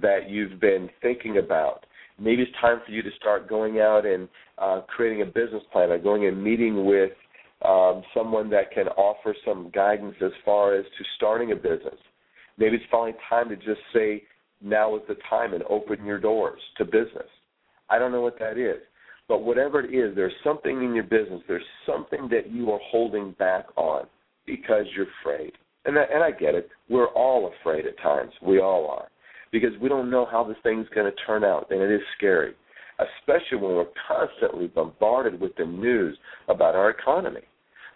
that 0.00 0.28
you've 0.28 0.60
been 0.60 0.88
thinking 1.02 1.38
about. 1.38 1.84
Maybe 2.18 2.42
it's 2.42 2.60
time 2.60 2.80
for 2.84 2.92
you 2.92 3.02
to 3.02 3.10
start 3.20 3.48
going 3.48 3.80
out 3.80 4.06
and 4.06 4.28
uh, 4.58 4.80
creating 4.88 5.22
a 5.22 5.26
business 5.26 5.62
plan 5.72 5.90
or 5.90 5.98
going 5.98 6.26
and 6.26 6.42
meeting 6.42 6.86
with 6.86 7.12
um, 7.64 8.02
someone 8.14 8.50
that 8.50 8.70
can 8.72 8.88
offer 8.88 9.34
some 9.44 9.70
guidance 9.74 10.14
as 10.22 10.32
far 10.44 10.74
as 10.74 10.84
to 10.84 11.04
starting 11.16 11.52
a 11.52 11.56
business. 11.56 11.98
Maybe 12.58 12.76
it's 12.76 12.84
finally 12.90 13.14
time 13.28 13.48
to 13.48 13.56
just 13.56 13.80
say, 13.94 14.22
now 14.62 14.96
is 14.96 15.02
the 15.08 15.16
time 15.28 15.54
and 15.54 15.62
open 15.64 16.04
your 16.04 16.18
doors 16.18 16.60
to 16.78 16.84
business. 16.84 17.28
I 17.90 17.98
don't 17.98 18.12
know 18.12 18.22
what 18.22 18.38
that 18.38 18.58
is. 18.58 18.80
But 19.28 19.42
whatever 19.42 19.80
it 19.80 19.92
is, 19.92 20.14
there's 20.14 20.32
something 20.44 20.82
in 20.82 20.94
your 20.94 21.04
business, 21.04 21.42
there's 21.48 21.62
something 21.84 22.28
that 22.30 22.50
you 22.50 22.70
are 22.70 22.80
holding 22.90 23.32
back 23.32 23.66
on 23.76 24.06
because 24.46 24.84
you're 24.94 25.08
afraid. 25.20 25.52
And, 25.84 25.96
that, 25.96 26.08
and 26.12 26.22
I 26.22 26.30
get 26.30 26.54
it. 26.54 26.68
We're 26.88 27.08
all 27.08 27.52
afraid 27.60 27.86
at 27.86 27.98
times. 27.98 28.32
We 28.40 28.60
all 28.60 28.88
are. 28.88 29.08
Because 29.50 29.70
we 29.80 29.88
don't 29.88 30.10
know 30.10 30.26
how 30.30 30.44
this 30.44 30.56
thing's 30.62 30.88
going 30.94 31.10
to 31.10 31.16
turn 31.26 31.44
out, 31.44 31.70
and 31.70 31.80
it 31.80 31.90
is 31.90 32.00
scary 32.16 32.54
especially 32.98 33.58
when 33.58 33.74
we're 33.76 33.86
constantly 34.08 34.68
bombarded 34.68 35.40
with 35.40 35.54
the 35.56 35.64
news 35.64 36.16
about 36.48 36.74
our 36.74 36.90
economy, 36.90 37.42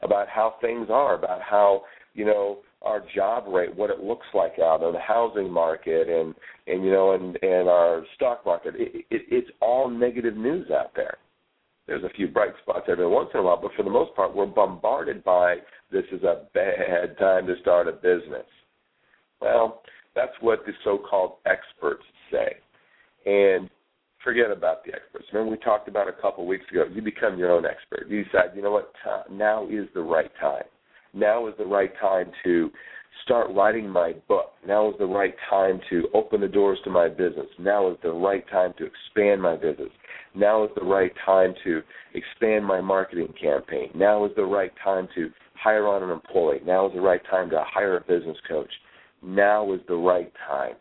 about 0.03 0.29
how 0.29 0.55
things 0.61 0.89
are, 0.91 1.15
about 1.15 1.41
how, 1.43 1.83
you 2.15 2.25
know, 2.25 2.59
our 2.83 3.03
job 3.15 3.45
rate, 3.47 3.75
what 3.75 3.91
it 3.91 4.01
looks 4.01 4.27
like 4.35 4.59
out 4.59 4.83
in 4.83 4.93
the 4.93 5.01
housing 5.01 5.51
market 5.51 6.09
and 6.09 6.35
and 6.67 6.85
you 6.85 6.91
know 6.91 7.13
and 7.13 7.37
and 7.43 7.69
our 7.69 8.03
stock 8.17 8.45
market. 8.47 8.75
It, 8.77 9.05
it, 9.11 9.23
it's 9.31 9.51
all 9.61 9.91
negative 9.91 10.37
news 10.37 10.71
out 10.71 10.93
there. 10.97 11.19
There's 11.87 12.05
a 12.05 12.15
few 12.17 12.29
bright 12.29 12.53
spots 12.63 12.87
every 12.89 13.07
once 13.07 13.31
in 13.35 13.41
a 13.41 13.43
while, 13.43 13.61
but 13.61 13.73
for 13.77 13.83
the 13.83 13.91
most 13.91 14.15
part, 14.15 14.35
we're 14.35 14.47
bombarded 14.47 15.25
by 15.25 15.57
this 15.91 16.05
is 16.13 16.23
a 16.23 16.47
bad 16.55 17.19
time 17.19 17.47
to 17.49 17.55
start 17.61 17.89
a 17.89 17.93
business. 17.93 18.47
Well, 19.41 19.83
that's 20.15 20.33
what 20.41 20.65
the 20.67 20.73
so-called 20.85 21.35
experts 21.47 22.05
say, 22.31 22.57
and 23.27 23.69
forget 24.25 24.51
about 24.51 24.85
the 24.85 24.93
experts. 24.93 25.27
Remember 25.33 25.53
we 25.53 25.59
talked 25.59 25.89
about 25.89 26.09
a 26.09 26.13
couple 26.13 26.47
weeks 26.47 26.65
ago. 26.71 26.85
You 26.93 27.03
become 27.03 27.39
your 27.39 27.53
own 27.53 27.65
expert. 27.65 28.09
You 28.09 28.25
decide, 28.25 28.55
you 28.55 28.63
know 28.63 28.73
what? 28.73 28.93
Now 29.31 29.67
is 29.69 29.87
the 29.95 30.03
right 30.03 30.31
time. 30.41 30.65
Now 31.15 31.49
is 31.49 31.55
the 31.59 31.65
right 31.65 31.93
time 32.01 32.31
to 32.45 32.71
start 33.25 33.49
writing 33.55 33.89
my 33.89 34.15
book. 34.29 34.53
Now 34.67 34.89
is 34.91 34.95
the 34.99 35.07
right 35.07 35.35
time 35.49 35.81
to 35.91 36.09
open 36.15 36.41
the 36.41 36.49
doors 36.49 36.79
to 36.85 36.91
my 36.91 37.09
business. 37.09 37.47
Now 37.59 37.91
is 37.91 37.97
the 38.03 38.13
right 38.13 38.49
time 38.49 38.73
to 38.79 38.87
expand 38.87 39.43
my 39.43 39.57
business. 39.57 39.91
Now 40.35 40.65
is 40.65 40.71
the 40.77 40.85
right 40.85 41.13
time 41.27 41.55
to 41.65 41.83
expand 42.15 42.65
my 42.65 42.81
marketing 42.81 43.35
campaign. 43.41 43.91
Now 43.95 44.25
is 44.25 44.33
the 44.37 44.45
right 44.45 44.73
time 44.83 45.09
to 45.17 45.31
hire 45.55 45.89
on 45.89 46.03
an 46.03 46.11
employee. 46.11 46.61
Now 46.65 46.87
is 46.87 46.95
the 46.95 47.01
right 47.01 47.21
time 47.29 47.51
to 47.51 47.65
hire 47.67 47.97
a 47.97 48.01
business 48.01 48.37
coach. 48.49 48.71
Now 49.23 49.73
is 49.73 49.81
the 49.89 49.97
right 49.97 50.33
time 50.49 50.77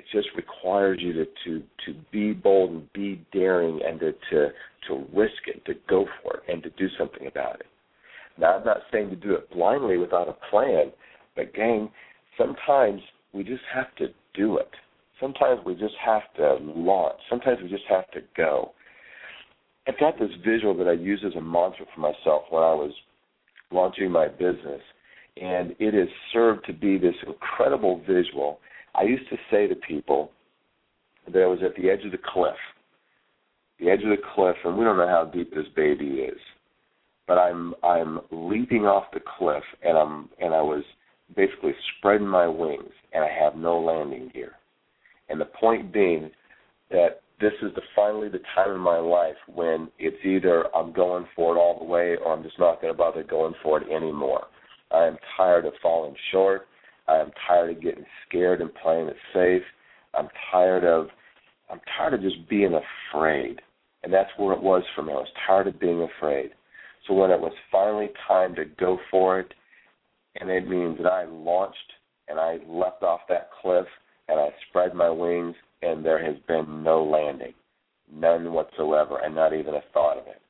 it 0.00 0.04
just 0.12 0.28
requires 0.34 0.98
you 1.00 1.12
to 1.12 1.26
to 1.44 1.62
to 1.84 1.94
be 2.10 2.32
bold 2.32 2.70
and 2.70 2.92
be 2.92 3.24
daring 3.32 3.80
and 3.86 4.00
to 4.00 4.12
to 4.30 4.48
to 4.88 5.04
risk 5.14 5.46
it, 5.46 5.62
to 5.66 5.74
go 5.88 6.06
for 6.22 6.38
it, 6.38 6.42
and 6.48 6.62
to 6.62 6.70
do 6.70 6.88
something 6.98 7.26
about 7.26 7.60
it. 7.60 7.66
Now, 8.38 8.56
I'm 8.56 8.64
not 8.64 8.78
saying 8.90 9.10
to 9.10 9.16
do 9.16 9.34
it 9.34 9.50
blindly 9.50 9.98
without 9.98 10.28
a 10.28 10.50
plan, 10.50 10.90
but 11.36 11.52
gang, 11.52 11.90
sometimes 12.38 13.02
we 13.34 13.44
just 13.44 13.62
have 13.74 13.94
to 13.96 14.08
do 14.34 14.56
it. 14.56 14.70
Sometimes 15.20 15.60
we 15.66 15.74
just 15.74 15.94
have 16.02 16.22
to 16.36 16.56
launch. 16.62 17.18
Sometimes 17.28 17.58
we 17.62 17.68
just 17.68 17.84
have 17.90 18.10
to 18.12 18.20
go. 18.34 18.72
I've 19.86 19.98
got 19.98 20.18
this 20.18 20.30
visual 20.42 20.74
that 20.78 20.88
I 20.88 20.92
use 20.92 21.22
as 21.26 21.34
a 21.34 21.42
mantra 21.42 21.84
for 21.94 22.00
myself 22.00 22.44
when 22.48 22.62
I 22.62 22.72
was 22.72 22.92
launching 23.70 24.10
my 24.10 24.28
business, 24.28 24.80
and 25.36 25.74
it 25.78 25.92
has 25.92 26.08
served 26.32 26.64
to 26.66 26.72
be 26.72 26.96
this 26.96 27.14
incredible 27.26 28.00
visual 28.08 28.60
I 28.94 29.02
used 29.02 29.28
to 29.30 29.36
say 29.50 29.66
to 29.66 29.74
people 29.74 30.30
that 31.32 31.42
I 31.42 31.46
was 31.46 31.60
at 31.64 31.74
the 31.76 31.90
edge 31.90 32.04
of 32.04 32.12
the 32.12 32.18
cliff, 32.18 32.56
the 33.78 33.90
edge 33.90 34.02
of 34.02 34.10
the 34.10 34.22
cliff, 34.34 34.56
and 34.64 34.76
we 34.76 34.84
don't 34.84 34.96
know 34.96 35.08
how 35.08 35.30
deep 35.32 35.54
this 35.54 35.66
baby 35.74 36.06
is, 36.06 36.38
but 37.26 37.38
I'm 37.38 37.74
I'm 37.82 38.20
leaping 38.30 38.86
off 38.86 39.04
the 39.12 39.20
cliff, 39.38 39.62
and 39.82 39.96
I'm 39.96 40.28
and 40.40 40.52
I 40.54 40.60
was 40.60 40.82
basically 41.36 41.74
spreading 41.98 42.26
my 42.26 42.46
wings, 42.46 42.92
and 43.12 43.24
I 43.24 43.28
have 43.28 43.56
no 43.56 43.78
landing 43.80 44.30
gear. 44.34 44.52
And 45.28 45.40
the 45.40 45.46
point 45.46 45.92
being 45.92 46.30
that 46.90 47.20
this 47.40 47.52
is 47.62 47.74
the 47.74 47.82
finally 47.96 48.28
the 48.28 48.40
time 48.54 48.72
in 48.72 48.80
my 48.80 48.98
life 48.98 49.36
when 49.46 49.88
it's 49.98 50.24
either 50.24 50.64
I'm 50.76 50.92
going 50.92 51.26
for 51.34 51.56
it 51.56 51.58
all 51.58 51.78
the 51.78 51.84
way 51.84 52.16
or 52.16 52.32
I'm 52.32 52.42
just 52.42 52.58
not 52.58 52.82
going 52.82 52.92
to 52.92 52.98
bother 52.98 53.22
going 53.22 53.54
for 53.62 53.80
it 53.80 53.90
anymore. 53.90 54.46
I 54.90 55.06
am 55.06 55.16
tired 55.36 55.64
of 55.64 55.72
falling 55.80 56.14
short. 56.32 56.66
I'm 57.10 57.30
tired 57.46 57.76
of 57.76 57.82
getting 57.82 58.04
scared 58.26 58.60
and 58.60 58.74
playing 58.74 59.08
it 59.08 59.16
safe. 59.34 59.62
I'm 60.14 60.28
tired 60.50 60.84
of 60.84 61.08
I'm 61.70 61.80
tired 61.96 62.14
of 62.14 62.22
just 62.22 62.48
being 62.48 62.74
afraid. 63.12 63.60
And 64.02 64.12
that's 64.12 64.30
where 64.36 64.54
it 64.54 64.62
was 64.62 64.82
for 64.94 65.02
me. 65.02 65.12
I 65.12 65.16
was 65.16 65.28
tired 65.46 65.68
of 65.68 65.78
being 65.78 66.02
afraid. 66.02 66.50
So 67.06 67.14
when 67.14 67.30
it 67.30 67.40
was 67.40 67.52
finally 67.70 68.08
time 68.26 68.54
to 68.56 68.64
go 68.64 68.98
for 69.10 69.40
it, 69.40 69.52
and 70.36 70.50
it 70.50 70.68
means 70.68 70.98
that 70.98 71.12
I 71.12 71.24
launched 71.24 71.76
and 72.28 72.38
I 72.38 72.58
leapt 72.66 73.02
off 73.02 73.20
that 73.28 73.50
cliff 73.60 73.86
and 74.28 74.40
I 74.40 74.48
spread 74.68 74.94
my 74.94 75.10
wings 75.10 75.54
and 75.82 76.04
there 76.04 76.24
has 76.24 76.36
been 76.48 76.82
no 76.82 77.04
landing. 77.04 77.54
None 78.12 78.52
whatsoever 78.52 79.18
and 79.22 79.34
not 79.34 79.52
even 79.52 79.74
a 79.74 79.82
thought 79.92 80.18
of 80.18 80.26
it 80.26 80.40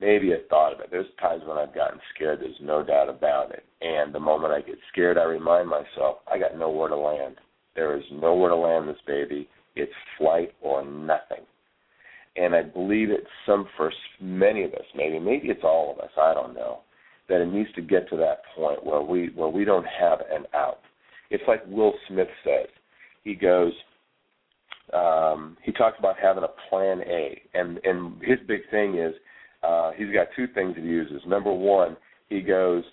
maybe 0.00 0.32
a 0.32 0.38
thought 0.48 0.72
of 0.72 0.80
it. 0.80 0.88
There's 0.90 1.06
times 1.20 1.42
when 1.46 1.56
I've 1.56 1.74
gotten 1.74 2.00
scared, 2.14 2.40
there's 2.40 2.56
no 2.60 2.82
doubt 2.82 3.08
about 3.08 3.52
it. 3.52 3.64
And 3.80 4.14
the 4.14 4.20
moment 4.20 4.52
I 4.52 4.60
get 4.60 4.78
scared, 4.92 5.18
I 5.18 5.24
remind 5.24 5.68
myself, 5.68 6.18
I 6.30 6.38
got 6.38 6.58
nowhere 6.58 6.88
to 6.88 6.96
land. 6.96 7.36
There 7.74 7.96
is 7.96 8.04
nowhere 8.12 8.50
to 8.50 8.56
land 8.56 8.88
this 8.88 8.96
baby. 9.06 9.48
It's 9.74 9.92
flight 10.18 10.52
or 10.60 10.84
nothing. 10.84 11.44
And 12.36 12.54
I 12.54 12.62
believe 12.62 13.10
it's 13.10 13.26
some 13.46 13.66
for 13.76 13.92
many 14.20 14.64
of 14.64 14.72
us, 14.74 14.84
maybe 14.94 15.18
maybe 15.18 15.48
it's 15.48 15.64
all 15.64 15.92
of 15.92 16.04
us, 16.04 16.10
I 16.20 16.34
don't 16.34 16.54
know, 16.54 16.80
that 17.28 17.40
it 17.40 17.46
needs 17.46 17.72
to 17.74 17.82
get 17.82 18.08
to 18.10 18.16
that 18.18 18.42
point 18.54 18.84
where 18.84 19.00
we 19.00 19.30
where 19.34 19.48
we 19.48 19.64
don't 19.64 19.86
have 19.86 20.20
an 20.30 20.44
out. 20.54 20.80
It's 21.30 21.42
like 21.48 21.66
Will 21.66 21.94
Smith 22.08 22.28
says. 22.44 22.68
He 23.24 23.34
goes, 23.34 23.72
um, 24.92 25.56
he 25.62 25.72
talks 25.72 25.98
about 25.98 26.16
having 26.22 26.44
a 26.44 26.68
plan 26.68 27.00
A, 27.06 27.40
and 27.54 27.78
and 27.84 28.22
his 28.22 28.38
big 28.46 28.68
thing 28.70 28.98
is 28.98 29.14
uh, 29.66 29.90
he's 29.96 30.12
got 30.12 30.28
two 30.36 30.46
things 30.54 30.74
he 30.76 30.82
uses. 30.82 31.20
Number 31.26 31.52
one, 31.52 31.96
he 32.28 32.40
goes, 32.40 32.84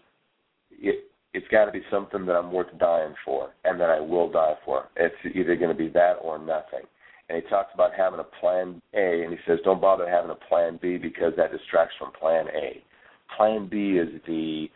it, 0.71 1.05
it's 1.33 1.47
got 1.49 1.65
to 1.65 1.71
be 1.71 1.81
something 1.91 2.25
that 2.25 2.33
I'm 2.33 2.51
worth 2.51 2.77
dying 2.79 3.13
for 3.25 3.51
and 3.63 3.79
that 3.79 3.89
I 3.89 3.99
will 3.99 4.31
die 4.31 4.55
for. 4.65 4.89
It's 4.95 5.15
either 5.35 5.55
going 5.55 5.75
to 5.75 5.77
be 5.77 5.89
that 5.89 6.13
or 6.21 6.37
nothing. 6.37 6.85
And 7.29 7.41
he 7.41 7.49
talks 7.49 7.71
about 7.73 7.91
having 7.97 8.19
a 8.19 8.39
plan 8.39 8.81
A, 8.93 9.23
and 9.23 9.31
he 9.31 9.39
says, 9.47 9.59
don't 9.63 9.81
bother 9.81 10.09
having 10.09 10.31
a 10.31 10.47
plan 10.47 10.79
B 10.81 10.97
because 10.97 11.33
that 11.37 11.51
distracts 11.51 11.95
from 11.97 12.11
plan 12.11 12.47
A. 12.49 12.83
Plan 13.37 13.67
B 13.69 13.97
is 13.97 14.21
the 14.27 14.67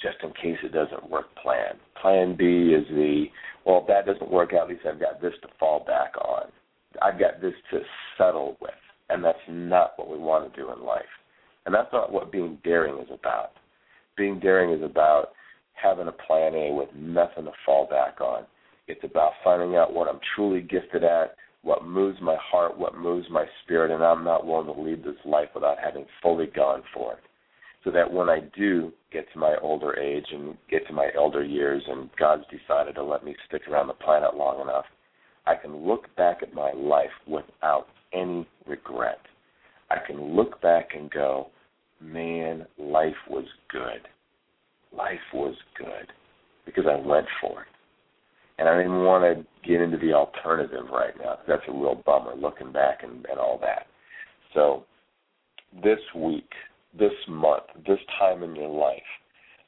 just 0.00 0.16
in 0.22 0.32
case 0.32 0.58
it 0.62 0.72
doesn't 0.72 1.10
work 1.10 1.26
plan. 1.42 1.74
Plan 2.00 2.34
B 2.36 2.74
is 2.74 2.86
the, 2.88 3.26
well, 3.66 3.80
if 3.82 3.88
that 3.88 4.06
doesn't 4.06 4.30
work 4.30 4.52
out, 4.54 4.62
at 4.62 4.68
least 4.70 4.86
I've 4.86 5.00
got 5.00 5.20
this 5.20 5.34
to 5.42 5.48
fall 5.58 5.84
back 5.86 6.12
on. 6.16 6.44
I've 7.02 7.18
got 7.18 7.40
this 7.42 7.52
to 7.70 7.80
settle 8.16 8.56
with. 8.60 8.70
And 9.10 9.24
that's 9.24 9.38
not 9.48 9.92
what 9.96 10.08
we 10.08 10.18
want 10.18 10.52
to 10.52 10.60
do 10.60 10.72
in 10.72 10.84
life. 10.84 11.02
And 11.70 11.76
that's 11.76 11.92
not 11.92 12.10
what 12.10 12.32
being 12.32 12.58
daring 12.64 12.98
is 13.00 13.06
about. 13.14 13.52
Being 14.16 14.40
daring 14.40 14.76
is 14.76 14.82
about 14.82 15.28
having 15.74 16.08
a 16.08 16.12
plan 16.26 16.52
A 16.52 16.74
with 16.74 16.88
nothing 16.96 17.44
to 17.44 17.52
fall 17.64 17.86
back 17.88 18.20
on. 18.20 18.42
It's 18.88 19.04
about 19.04 19.34
finding 19.44 19.76
out 19.76 19.94
what 19.94 20.08
I'm 20.08 20.18
truly 20.34 20.62
gifted 20.62 21.04
at, 21.04 21.36
what 21.62 21.84
moves 21.84 22.18
my 22.20 22.36
heart, 22.42 22.76
what 22.76 22.98
moves 22.98 23.28
my 23.30 23.44
spirit, 23.62 23.94
and 23.94 24.02
I'm 24.02 24.24
not 24.24 24.44
willing 24.44 24.66
to 24.66 24.82
lead 24.82 25.04
this 25.04 25.14
life 25.24 25.50
without 25.54 25.76
having 25.78 26.06
fully 26.20 26.46
gone 26.48 26.82
for 26.92 27.12
it. 27.12 27.20
so 27.84 27.90
that 27.90 28.10
when 28.12 28.28
I 28.28 28.40
do 28.56 28.92
get 29.12 29.30
to 29.32 29.38
my 29.38 29.56
older 29.62 29.98
age 29.98 30.26
and 30.32 30.56
get 30.70 30.86
to 30.86 30.92
my 30.92 31.10
elder 31.16 31.42
years 31.42 31.82
and 31.88 32.10
God's 32.18 32.44
decided 32.50 32.94
to 32.96 33.04
let 33.04 33.24
me 33.24 33.34
stick 33.48 33.62
around 33.68 33.86
the 33.86 33.94
planet 33.94 34.34
long 34.34 34.60
enough, 34.60 34.84
I 35.46 35.54
can 35.54 35.86
look 35.86 36.14
back 36.16 36.42
at 36.42 36.54
my 36.54 36.72
life 36.72 37.10
without 37.26 37.86
any 38.12 38.46
regret. 38.66 39.20
I 39.90 39.96
can 40.06 40.36
look 40.36 40.60
back 40.60 40.90
and 40.94 41.10
go, 41.10 41.48
man, 42.00 42.66
life 42.78 43.14
was 43.28 43.44
good. 43.70 44.08
Life 44.96 45.18
was 45.32 45.54
good 45.78 46.12
because 46.66 46.84
I 46.88 46.96
went 46.96 47.26
for 47.40 47.62
it. 47.62 47.66
And 48.58 48.68
I 48.68 48.76
didn't 48.76 49.04
want 49.04 49.24
to 49.24 49.68
get 49.68 49.80
into 49.80 49.96
the 49.96 50.12
alternative 50.12 50.86
right 50.92 51.14
now. 51.18 51.38
That's 51.48 51.62
a 51.68 51.72
real 51.72 52.02
bummer 52.04 52.34
looking 52.34 52.72
back 52.72 53.02
and, 53.02 53.24
and 53.30 53.38
all 53.38 53.58
that. 53.62 53.86
So 54.54 54.84
this 55.82 56.00
week, 56.14 56.50
this 56.98 57.12
month, 57.28 57.64
this 57.86 57.98
time 58.18 58.42
in 58.42 58.54
your 58.54 58.68
life, 58.68 59.02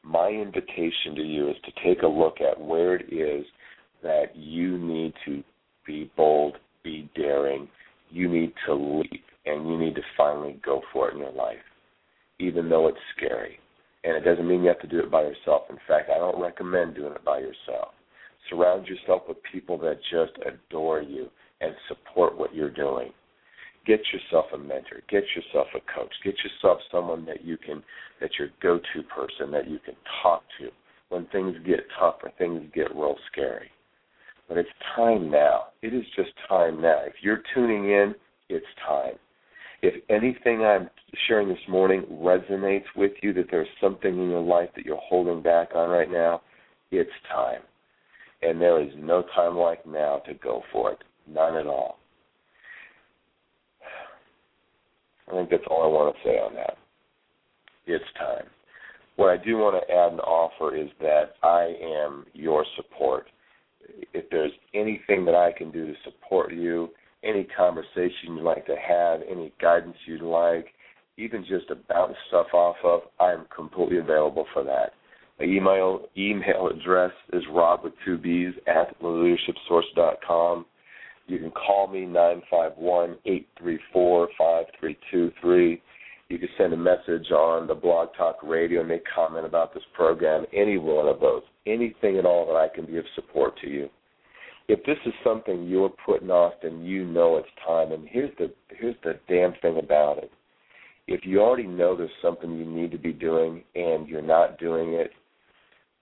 my 0.03 0.29
invitation 0.29 1.15
to 1.15 1.23
you 1.23 1.49
is 1.49 1.57
to 1.65 1.73
take 1.85 2.03
a 2.03 2.07
look 2.07 2.39
at 2.41 2.61
where 2.61 2.97
it 2.97 3.12
is 3.12 3.47
that 4.03 4.35
you 4.35 4.77
need 4.79 5.15
to 5.25 5.43
be 5.87 6.11
bold, 6.17 6.57
be 6.83 7.09
daring, 7.15 7.69
you 8.11 8.29
need 8.29 8.53
to 8.67 8.75
leap, 8.75 9.25
and 9.47 9.69
you 9.69 9.79
need 9.79 9.95
to 9.95 10.03
finally 10.17 10.61
go 10.65 10.83
for 10.93 11.09
it 11.09 11.15
in 11.15 11.21
your 11.21 11.33
life, 11.33 11.57
even 12.43 12.69
though 12.69 12.89
it's 12.89 12.99
scary. 13.17 13.59
And 14.05 14.17
it 14.17 14.25
doesn't 14.25 14.49
mean 14.49 14.63
you 14.63 14.69
have 14.69 14.81
to 14.81 14.87
do 14.89 14.99
it 14.99 15.11
by 15.11 15.23
yourself. 15.23 15.63
In 15.71 15.79
fact, 15.87 16.11
I 16.11 16.19
don't 16.19 16.41
recommend 16.41 16.97
doing 16.97 17.13
it 17.13 17.25
by 17.25 17.39
yourself. 17.39 17.95
Surround 18.51 18.87
yourself 18.87 19.23
with 19.29 19.37
people 19.53 19.79
that 19.79 20.01
just 20.11 20.33
adore 20.45 21.01
you 21.01 21.29
and 21.61 21.73
support 21.89 22.37
what 22.37 22.55
you're 22.55 22.71
doing 22.71 23.13
get 23.87 24.01
yourself 24.13 24.47
a 24.55 24.59
mentor, 24.59 25.03
get 25.09 25.25
yourself 25.35 25.67
a 25.75 25.81
coach, 25.93 26.13
get 26.25 26.35
yourself 26.45 26.79
someone 26.91 27.25
that 27.27 27.45
you 27.45 27.57
can 27.57 27.83
that's 28.21 28.39
your 28.39 28.49
go-to 28.63 29.03
person 29.03 29.51
that 29.51 29.69
you 29.69 29.79
can 29.85 29.95
talk 30.23 30.43
to 30.61 30.69
when 31.09 31.27
things 31.27 31.57
get 31.67 31.81
tough 31.99 32.17
or 32.23 32.31
things 32.39 32.63
get 32.75 32.95
real 32.95 33.17
scary. 33.31 33.71
But 34.49 34.59
it's 34.59 34.69
time 34.95 35.31
now. 35.31 35.69
It 35.83 35.95
is 35.95 36.05
just 36.17 36.31
time 36.49 36.81
now. 36.81 37.01
If 37.05 37.15
you're 37.23 37.43
tuning 37.55 37.91
in, 37.91 38.15
it's 38.49 38.67
time. 38.87 39.15
If 39.83 39.95
anything 40.09 40.65
I'm 40.65 40.89
sharing 41.27 41.49
this 41.49 41.59
morning 41.69 42.05
resonates 42.11 42.85
with 42.97 43.12
you, 43.21 43.33
that 43.35 43.47
there's 43.51 43.69
something 43.81 44.12
in 44.12 44.31
your 44.31 44.43
life 44.43 44.69
that 44.77 44.85
you're 44.85 44.97
holding 44.97 45.43
back 45.43 45.71
on 45.75 45.91
right 45.91 46.11
now, 46.11 46.43
it's 46.93 47.11
time. 47.31 47.62
And 48.43 48.61
there 48.61 48.81
is 48.81 48.93
no 48.97 49.25
time 49.35 49.57
like 49.57 49.85
now 49.87 50.23
to 50.27 50.35
go 50.35 50.62
for 50.73 50.93
it. 50.93 50.99
None 51.29 51.57
at 51.57 51.67
all. 51.67 51.99
I 55.29 55.33
think 55.33 55.51
that's 55.51 55.65
all 55.69 55.83
I 55.83 55.87
want 55.87 56.15
to 56.15 56.23
say 56.23 56.37
on 56.39 56.55
that. 56.55 56.77
It's 57.87 58.05
time. 58.19 58.47
What 59.17 59.31
I 59.31 59.43
do 59.43 59.59
want 59.59 59.77
to 59.77 59.95
add 59.95 60.12
and 60.12 60.21
offer 60.21 60.77
is 60.77 60.89
that 61.01 61.35
I 61.43 61.75
am 61.83 62.27
your 62.35 62.65
support. 62.77 63.27
If 64.12 64.31
there's 64.31 64.53
anything 64.75 65.25
that 65.25 65.35
I 65.35 65.53
can 65.57 65.71
do 65.71 65.87
to 65.87 65.95
support 66.05 66.53
you, 66.53 66.91
any 67.23 67.45
conversation 67.57 68.37
you'd 68.37 68.43
like 68.43 68.67
to 68.67 68.76
have, 68.76 69.21
any 69.31 69.52
guidance 69.61 69.97
you'd 70.07 70.23
like, 70.23 70.67
even 71.17 71.45
just 71.49 71.69
to 71.69 71.76
bounce 71.88 72.17
stuff 72.29 72.49
off 72.52 72.76
of, 72.85 73.00
I'm 73.21 73.47
completely 73.55 73.99
available 73.99 74.47
for 74.52 74.64
that. 74.64 74.93
My 75.38 75.47
email 75.47 76.07
email 76.17 76.69
address 76.69 77.12
is 77.33 77.43
rob 77.50 77.85
with 77.85 77.95
two 78.05 78.19
B's 78.19 78.55
at 78.67 79.00
leadershipsource.com. 79.02 80.67
You 81.26 81.38
can 81.38 81.50
call 81.50 81.87
me 81.87 82.05
nine 82.05 82.43
five 82.50 82.73
one 82.76 83.17
eight 83.26 83.49
three 83.59 83.79
four 83.93 84.29
five 84.38 84.67
three 84.79 84.99
two 85.11 85.33
three. 85.41 85.83
You 86.29 86.38
can 86.38 86.49
send 86.57 86.73
a 86.73 86.76
message 86.76 87.31
on 87.31 87.67
the 87.67 87.75
Blog 87.75 88.09
Talk 88.17 88.38
Radio 88.43 88.81
and 88.81 88.88
make 88.88 89.02
comment 89.14 89.45
about 89.45 89.75
this 89.75 89.83
program. 89.95 90.47
Any 90.52 90.79
one 90.79 91.07
of 91.07 91.21
those, 91.21 91.43
anything 91.67 92.19
at 92.19 92.25
all 92.25 92.47
that 92.47 92.57
I 92.57 92.69
can 92.75 92.87
be 92.87 92.97
of 92.97 93.05
support 93.14 93.59
to 93.61 93.69
you. 93.69 93.91
If 94.69 94.85
this 94.85 94.99
is 95.04 95.12
something 95.25 95.66
you're 95.66 95.92
putting 96.04 96.31
off, 96.31 96.54
then 96.62 96.85
you 96.85 97.04
know 97.04 97.37
it's 97.37 97.49
time. 97.66 97.92
And 97.92 98.07
here's 98.09 98.35
the 98.38 98.52
here's 98.69 98.97
the 99.02 99.19
damn 99.28 99.54
thing 99.61 99.78
about 99.78 100.19
it. 100.19 100.31
If 101.09 101.26
you 101.26 101.40
already 101.40 101.66
know 101.66 101.97
there's 101.97 102.11
something 102.23 102.57
you 102.57 102.64
need 102.64 102.90
to 102.92 102.99
be 102.99 103.12
doing 103.12 103.64
and 103.75 104.09
you're 104.09 104.23
not 104.23 104.59
doing 104.59 104.95
it, 104.95 105.11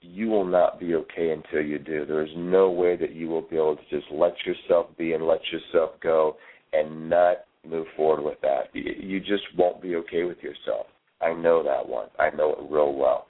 you 0.03 0.29
will 0.29 0.45
not 0.45 0.79
be 0.79 0.95
okay 0.95 1.31
until 1.31 1.63
you 1.63 1.79
do. 1.79 2.05
There 2.07 2.25
is 2.25 2.31
no 2.37 2.71
way 2.71 2.97
that 2.97 3.13
you 3.13 3.29
will 3.29 3.43
be 3.43 3.57
able 3.57 3.77
to 3.77 3.83
just 3.91 4.11
let 4.13 4.35
yourself 4.45 4.87
be 4.99 5.13
and 5.13 5.27
let 5.27 5.41
yourself 5.51 5.93
go 6.03 6.37
and 6.73 7.09
not 7.09 7.39
move 7.69 7.87
forward 7.97 8.23
with 8.23 8.41
that. 8.43 8.75
You 8.75 9.21
just 9.21 9.43
won't 9.57 9.83
be 9.83 9.97
okay 9.97 10.25
with 10.25 10.39
yourself. 10.43 10.87
I 11.21 11.35
know 11.35 11.63
that 11.63 11.87
one. 11.87 12.09
I 12.19 12.31
know 12.31 12.53
it 12.53 12.73
real 12.73 12.95
well. 12.95 13.27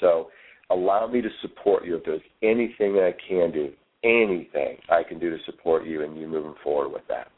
So 0.00 0.28
allow 0.70 1.06
me 1.06 1.20
to 1.20 1.28
support 1.42 1.84
you 1.84 1.96
if 1.96 2.04
there's 2.04 2.20
anything 2.42 2.94
that 2.94 3.12
I 3.14 3.28
can 3.28 3.52
do, 3.52 3.72
anything 4.04 4.78
I 4.90 5.02
can 5.02 5.18
do 5.18 5.30
to 5.30 5.42
support 5.44 5.86
you 5.86 6.02
and 6.02 6.18
you 6.18 6.26
moving 6.26 6.54
forward 6.62 6.92
with 6.92 7.02
that. 7.08 7.28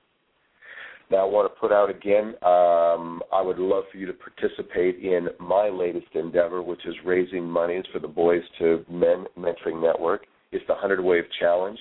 Now, 1.11 1.18
I 1.18 1.25
want 1.25 1.51
to 1.51 1.59
put 1.59 1.73
out 1.73 1.88
again, 1.88 2.35
um, 2.42 3.23
I 3.33 3.40
would 3.40 3.59
love 3.59 3.85
for 3.90 3.97
you 3.97 4.07
to 4.07 4.12
participate 4.12 5.03
in 5.03 5.29
my 5.40 5.71
latest 5.71 6.09
endeavor, 6.14 6.61
which 6.62 6.85
is 6.85 6.94
raising 7.03 7.49
monies 7.49 7.85
for 7.92 7.99
the 7.99 8.09
Boys 8.09 8.42
to 8.59 8.85
Men 8.90 9.25
Mentoring 9.38 9.83
Network. 9.83 10.27
It's 10.53 10.64
the 10.66 10.75
100 10.75 11.03
Wave 11.03 11.25
Challenge. 11.40 11.79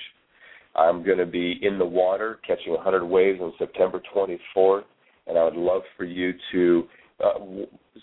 I'm 0.75 1.03
going 1.03 1.17
to 1.17 1.25
be 1.25 1.59
in 1.61 1.77
the 1.77 1.85
water 1.85 2.39
catching 2.47 2.71
100 2.71 3.03
waves 3.03 3.41
on 3.41 3.51
September 3.57 4.01
24th, 4.15 4.83
and 5.25 5.37
I 5.37 5.43
would 5.43 5.55
love 5.55 5.81
for 5.97 6.05
you 6.05 6.33
to 6.53 6.83
uh, 7.23 7.39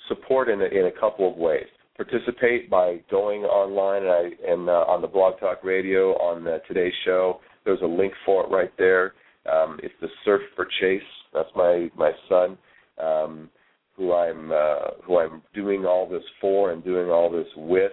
support 0.08 0.50
in 0.50 0.60
a, 0.60 0.66
in 0.66 0.86
a 0.86 1.00
couple 1.00 1.30
of 1.30 1.38
ways. 1.38 1.66
Participate 1.96 2.68
by 2.68 3.00
going 3.10 3.42
online 3.42 4.02
and, 4.02 4.10
I, 4.10 4.52
and 4.52 4.68
uh, 4.68 4.84
on 4.90 5.00
the 5.00 5.08
Blog 5.08 5.38
Talk 5.38 5.62
Radio 5.62 6.12
on 6.14 6.42
the 6.44 6.60
Today 6.66 6.92
Show. 7.04 7.40
There's 7.64 7.82
a 7.82 7.86
link 7.86 8.12
for 8.26 8.44
it 8.44 8.50
right 8.50 8.72
there 8.78 9.14
um, 9.50 9.78
it's 9.82 9.94
the 10.00 10.08
Surf 10.24 10.42
for 10.56 10.66
Chace. 10.80 11.02
That's 11.32 11.48
my 11.54 11.90
my 11.96 12.12
son, 12.28 12.56
um, 13.02 13.50
who 13.96 14.12
I'm 14.12 14.50
uh, 14.50 15.02
who 15.04 15.18
I'm 15.18 15.42
doing 15.54 15.84
all 15.84 16.08
this 16.08 16.22
for 16.40 16.72
and 16.72 16.82
doing 16.82 17.10
all 17.10 17.30
this 17.30 17.46
with, 17.56 17.92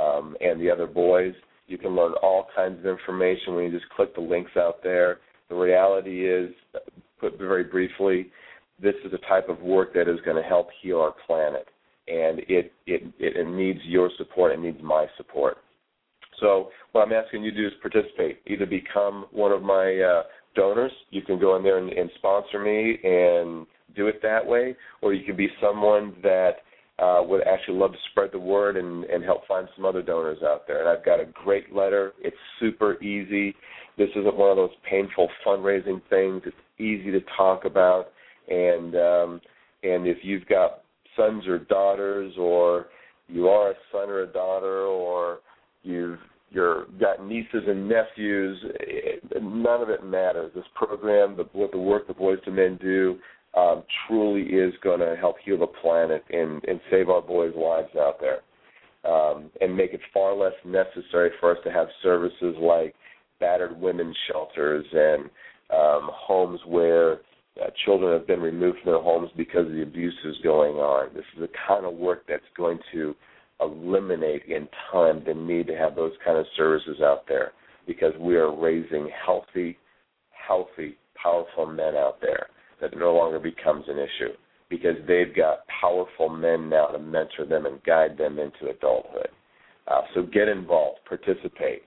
um, 0.00 0.36
and 0.40 0.60
the 0.60 0.70
other 0.70 0.86
boys. 0.86 1.34
You 1.66 1.78
can 1.78 1.96
learn 1.96 2.12
all 2.22 2.46
kinds 2.54 2.78
of 2.78 2.86
information 2.86 3.54
when 3.54 3.64
you 3.64 3.72
just 3.72 3.90
click 3.90 4.14
the 4.14 4.20
links 4.20 4.52
out 4.56 4.82
there. 4.82 5.18
The 5.48 5.56
reality 5.56 6.28
is, 6.28 6.52
put 7.20 7.38
very 7.38 7.64
briefly, 7.64 8.30
this 8.80 8.94
is 9.04 9.12
a 9.12 9.28
type 9.28 9.48
of 9.48 9.60
work 9.60 9.92
that 9.94 10.08
is 10.08 10.20
going 10.24 10.40
to 10.40 10.48
help 10.48 10.68
heal 10.80 11.00
our 11.00 11.14
planet, 11.26 11.66
and 12.08 12.40
it 12.48 12.72
it 12.86 13.02
it 13.18 13.48
needs 13.48 13.80
your 13.84 14.10
support. 14.18 14.52
It 14.52 14.60
needs 14.60 14.78
my 14.82 15.06
support. 15.16 15.58
So 16.40 16.68
what 16.92 17.06
I'm 17.06 17.12
asking 17.12 17.44
you 17.44 17.50
to 17.50 17.56
do 17.56 17.66
is 17.66 17.72
participate. 17.80 18.40
Either 18.46 18.66
become 18.66 19.26
one 19.32 19.52
of 19.52 19.62
my 19.62 19.98
uh, 20.00 20.22
donors. 20.54 20.92
You 21.10 21.22
can 21.22 21.38
go 21.38 21.56
in 21.56 21.62
there 21.62 21.78
and, 21.78 21.90
and 21.90 22.10
sponsor 22.16 22.58
me 22.58 22.98
and 23.02 23.66
do 23.94 24.08
it 24.08 24.20
that 24.22 24.44
way, 24.44 24.76
or 25.00 25.14
you 25.14 25.24
can 25.24 25.36
be 25.36 25.48
someone 25.60 26.14
that 26.22 26.56
uh, 26.98 27.22
would 27.22 27.42
actually 27.46 27.78
love 27.78 27.92
to 27.92 27.98
spread 28.10 28.30
the 28.32 28.38
word 28.38 28.76
and, 28.76 29.04
and 29.04 29.24
help 29.24 29.46
find 29.46 29.68
some 29.74 29.84
other 29.84 30.02
donors 30.02 30.38
out 30.42 30.66
there. 30.66 30.80
And 30.80 30.88
I've 30.88 31.04
got 31.04 31.20
a 31.20 31.26
great 31.26 31.74
letter. 31.74 32.12
It's 32.20 32.36
super 32.60 33.02
easy. 33.02 33.54
This 33.98 34.08
isn't 34.16 34.36
one 34.36 34.50
of 34.50 34.56
those 34.56 34.70
painful 34.88 35.28
fundraising 35.46 36.00
things. 36.10 36.42
It's 36.44 36.56
easy 36.78 37.10
to 37.10 37.20
talk 37.36 37.64
about, 37.64 38.08
and 38.48 38.94
um, 38.94 39.40
and 39.82 40.06
if 40.06 40.18
you've 40.22 40.46
got 40.46 40.82
sons 41.16 41.46
or 41.46 41.58
daughters, 41.58 42.34
or 42.38 42.86
you 43.28 43.48
are 43.48 43.70
a 43.70 43.74
son 43.92 44.08
or 44.08 44.22
a 44.22 44.26
daughter, 44.26 44.82
or 44.82 45.38
you've 45.82 46.18
your 46.50 46.86
got 47.00 47.26
nieces 47.26 47.64
and 47.66 47.88
nephews. 47.88 48.58
None 49.40 49.82
of 49.82 49.90
it 49.90 50.04
matters. 50.04 50.52
This 50.54 50.64
program, 50.74 51.36
the 51.36 51.44
what 51.52 51.72
the 51.72 51.78
work 51.78 52.06
the 52.06 52.14
Boys 52.14 52.38
to 52.44 52.50
Men 52.50 52.78
do, 52.80 53.18
um, 53.56 53.82
truly 54.06 54.42
is 54.42 54.74
going 54.82 55.00
to 55.00 55.16
help 55.18 55.36
heal 55.44 55.58
the 55.58 55.66
planet 55.66 56.24
and 56.30 56.62
and 56.64 56.80
save 56.90 57.08
our 57.08 57.22
boys' 57.22 57.54
lives 57.56 57.94
out 57.98 58.20
there, 58.20 58.40
um, 59.10 59.50
and 59.60 59.76
make 59.76 59.92
it 59.92 60.00
far 60.12 60.34
less 60.36 60.54
necessary 60.64 61.30
for 61.40 61.52
us 61.52 61.58
to 61.64 61.72
have 61.72 61.88
services 62.02 62.54
like 62.60 62.94
battered 63.40 63.78
women's 63.78 64.16
shelters 64.30 64.86
and 64.92 65.24
um, 65.70 66.10
homes 66.12 66.60
where 66.66 67.18
uh, 67.62 67.70
children 67.84 68.12
have 68.12 68.26
been 68.26 68.40
removed 68.40 68.78
from 68.82 68.92
their 68.92 69.02
homes 69.02 69.30
because 69.36 69.66
of 69.66 69.72
the 69.72 69.82
abuse 69.82 70.16
is 70.24 70.36
going 70.42 70.74
on. 70.74 71.12
This 71.14 71.24
is 71.34 71.40
the 71.40 71.50
kind 71.66 71.84
of 71.84 71.94
work 71.94 72.24
that's 72.28 72.42
going 72.56 72.78
to 72.92 73.14
eliminate 73.60 74.44
in 74.46 74.68
time 74.92 75.22
the 75.26 75.34
need 75.34 75.66
to 75.66 75.76
have 75.76 75.96
those 75.96 76.12
kind 76.24 76.38
of 76.38 76.46
services 76.56 77.00
out 77.00 77.24
there 77.28 77.52
because 77.86 78.12
we 78.20 78.36
are 78.36 78.54
raising 78.54 79.08
healthy, 79.24 79.78
healthy, 80.30 80.96
powerful 81.20 81.66
men 81.66 81.96
out 81.96 82.18
there 82.20 82.48
that 82.80 82.96
no 82.96 83.14
longer 83.14 83.38
becomes 83.38 83.84
an 83.88 83.98
issue 83.98 84.34
because 84.68 84.96
they've 85.06 85.34
got 85.34 85.66
powerful 85.80 86.28
men 86.28 86.68
now 86.68 86.86
to 86.86 86.98
mentor 86.98 87.46
them 87.48 87.66
and 87.66 87.82
guide 87.84 88.18
them 88.18 88.38
into 88.38 88.68
adulthood. 88.68 89.28
Uh, 89.88 90.02
so 90.14 90.22
get 90.22 90.48
involved, 90.48 90.98
participate. 91.08 91.82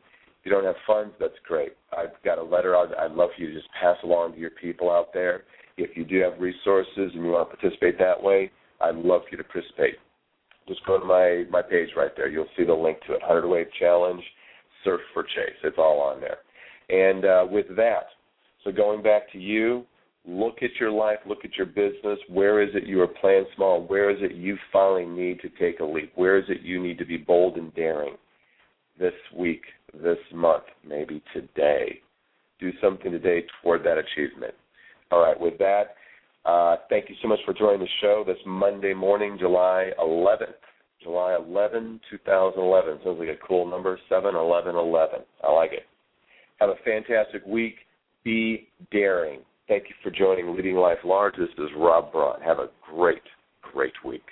You 0.49 0.55
don't 0.55 0.65
have 0.65 0.75
funds, 0.87 1.13
that's 1.19 1.37
great. 1.47 1.73
I've 1.95 2.21
got 2.25 2.39
a 2.39 2.43
letter 2.43 2.75
I'd, 2.75 2.91
I'd 2.95 3.11
love 3.11 3.29
for 3.35 3.43
you 3.43 3.49
to 3.49 3.53
just 3.53 3.69
pass 3.79 3.97
along 4.03 4.33
to 4.33 4.39
your 4.39 4.49
people 4.49 4.89
out 4.89 5.13
there. 5.13 5.43
If 5.77 5.95
you 5.95 6.03
do 6.03 6.19
have 6.21 6.41
resources 6.41 7.11
and 7.13 7.23
you 7.23 7.27
want 7.29 7.51
to 7.51 7.55
participate 7.55 7.99
that 7.99 8.21
way, 8.21 8.51
I'd 8.81 8.95
love 8.95 9.21
for 9.23 9.29
you 9.31 9.37
to 9.37 9.43
participate 9.43 9.97
just 10.67 10.85
go 10.85 10.99
to 10.99 11.05
my 11.05 11.45
my 11.49 11.61
page 11.61 11.89
right 11.97 12.11
there. 12.15 12.29
You'll 12.29 12.47
see 12.55 12.63
the 12.63 12.73
link 12.73 12.99
to 13.07 13.13
it. 13.13 13.21
Hundred 13.23 13.47
Wave 13.47 13.67
Challenge, 13.79 14.21
Surf 14.83 15.01
for 15.13 15.23
Chace. 15.23 15.57
It's 15.63 15.77
all 15.77 15.99
on 15.99 16.21
there. 16.21 16.37
And 16.89 17.25
uh, 17.25 17.47
with 17.51 17.65
that, 17.75 18.05
so 18.63 18.71
going 18.71 19.01
back 19.01 19.31
to 19.33 19.39
you, 19.39 19.83
look 20.27 20.61
at 20.61 20.69
your 20.79 20.91
life, 20.91 21.17
look 21.27 21.43
at 21.43 21.55
your 21.55 21.65
business. 21.65 22.19
Where 22.29 22.61
is 22.61 22.69
it 22.75 22.85
you 22.85 23.01
are 23.01 23.07
playing 23.07 23.45
small? 23.55 23.83
Where 23.83 24.11
is 24.11 24.17
it 24.21 24.35
you 24.35 24.57
finally 24.71 25.05
need 25.05 25.39
to 25.41 25.49
take 25.59 25.79
a 25.79 25.85
leap? 25.85 26.11
Where 26.15 26.37
is 26.37 26.45
it 26.49 26.61
you 26.61 26.81
need 26.81 26.99
to 26.99 27.05
be 27.05 27.17
bold 27.17 27.57
and 27.57 27.73
daring 27.73 28.15
this 28.99 29.13
week, 29.35 29.63
this 29.93 30.17
month, 30.33 30.63
maybe 30.87 31.21
today? 31.33 31.99
Do 32.59 32.71
something 32.81 33.11
today 33.11 33.45
toward 33.61 33.83
that 33.85 33.97
achievement. 33.97 34.53
All 35.11 35.21
right, 35.21 35.39
with 35.39 35.57
that, 35.59 35.95
uh, 36.45 36.77
thank 36.89 37.09
you 37.09 37.15
so 37.21 37.27
much 37.27 37.39
for 37.45 37.53
joining 37.53 37.79
the 37.79 37.87
show 38.01 38.23
this 38.25 38.37
Monday 38.45 38.93
morning, 38.93 39.37
July 39.39 39.91
11th. 39.99 40.53
July 41.01 41.37
11, 41.39 42.01
2011. 42.09 42.99
Sounds 43.03 43.19
like 43.19 43.29
a 43.29 43.47
cool 43.47 43.65
number, 43.65 43.97
7 44.09 44.35
11 44.35 44.75
11. 44.75 45.19
I 45.43 45.51
like 45.51 45.71
it. 45.71 45.85
Have 46.59 46.69
a 46.69 46.75
fantastic 46.83 47.45
week. 47.45 47.75
Be 48.23 48.67
daring. 48.91 49.39
Thank 49.67 49.83
you 49.87 49.95
for 50.03 50.11
joining 50.11 50.55
Leading 50.55 50.75
Life 50.75 50.97
Large. 51.05 51.35
This 51.37 51.49
is 51.57 51.69
Rob 51.77 52.11
Braun. 52.11 52.41
Have 52.41 52.59
a 52.59 52.69
great, 52.93 53.21
great 53.61 53.93
week. 54.03 54.25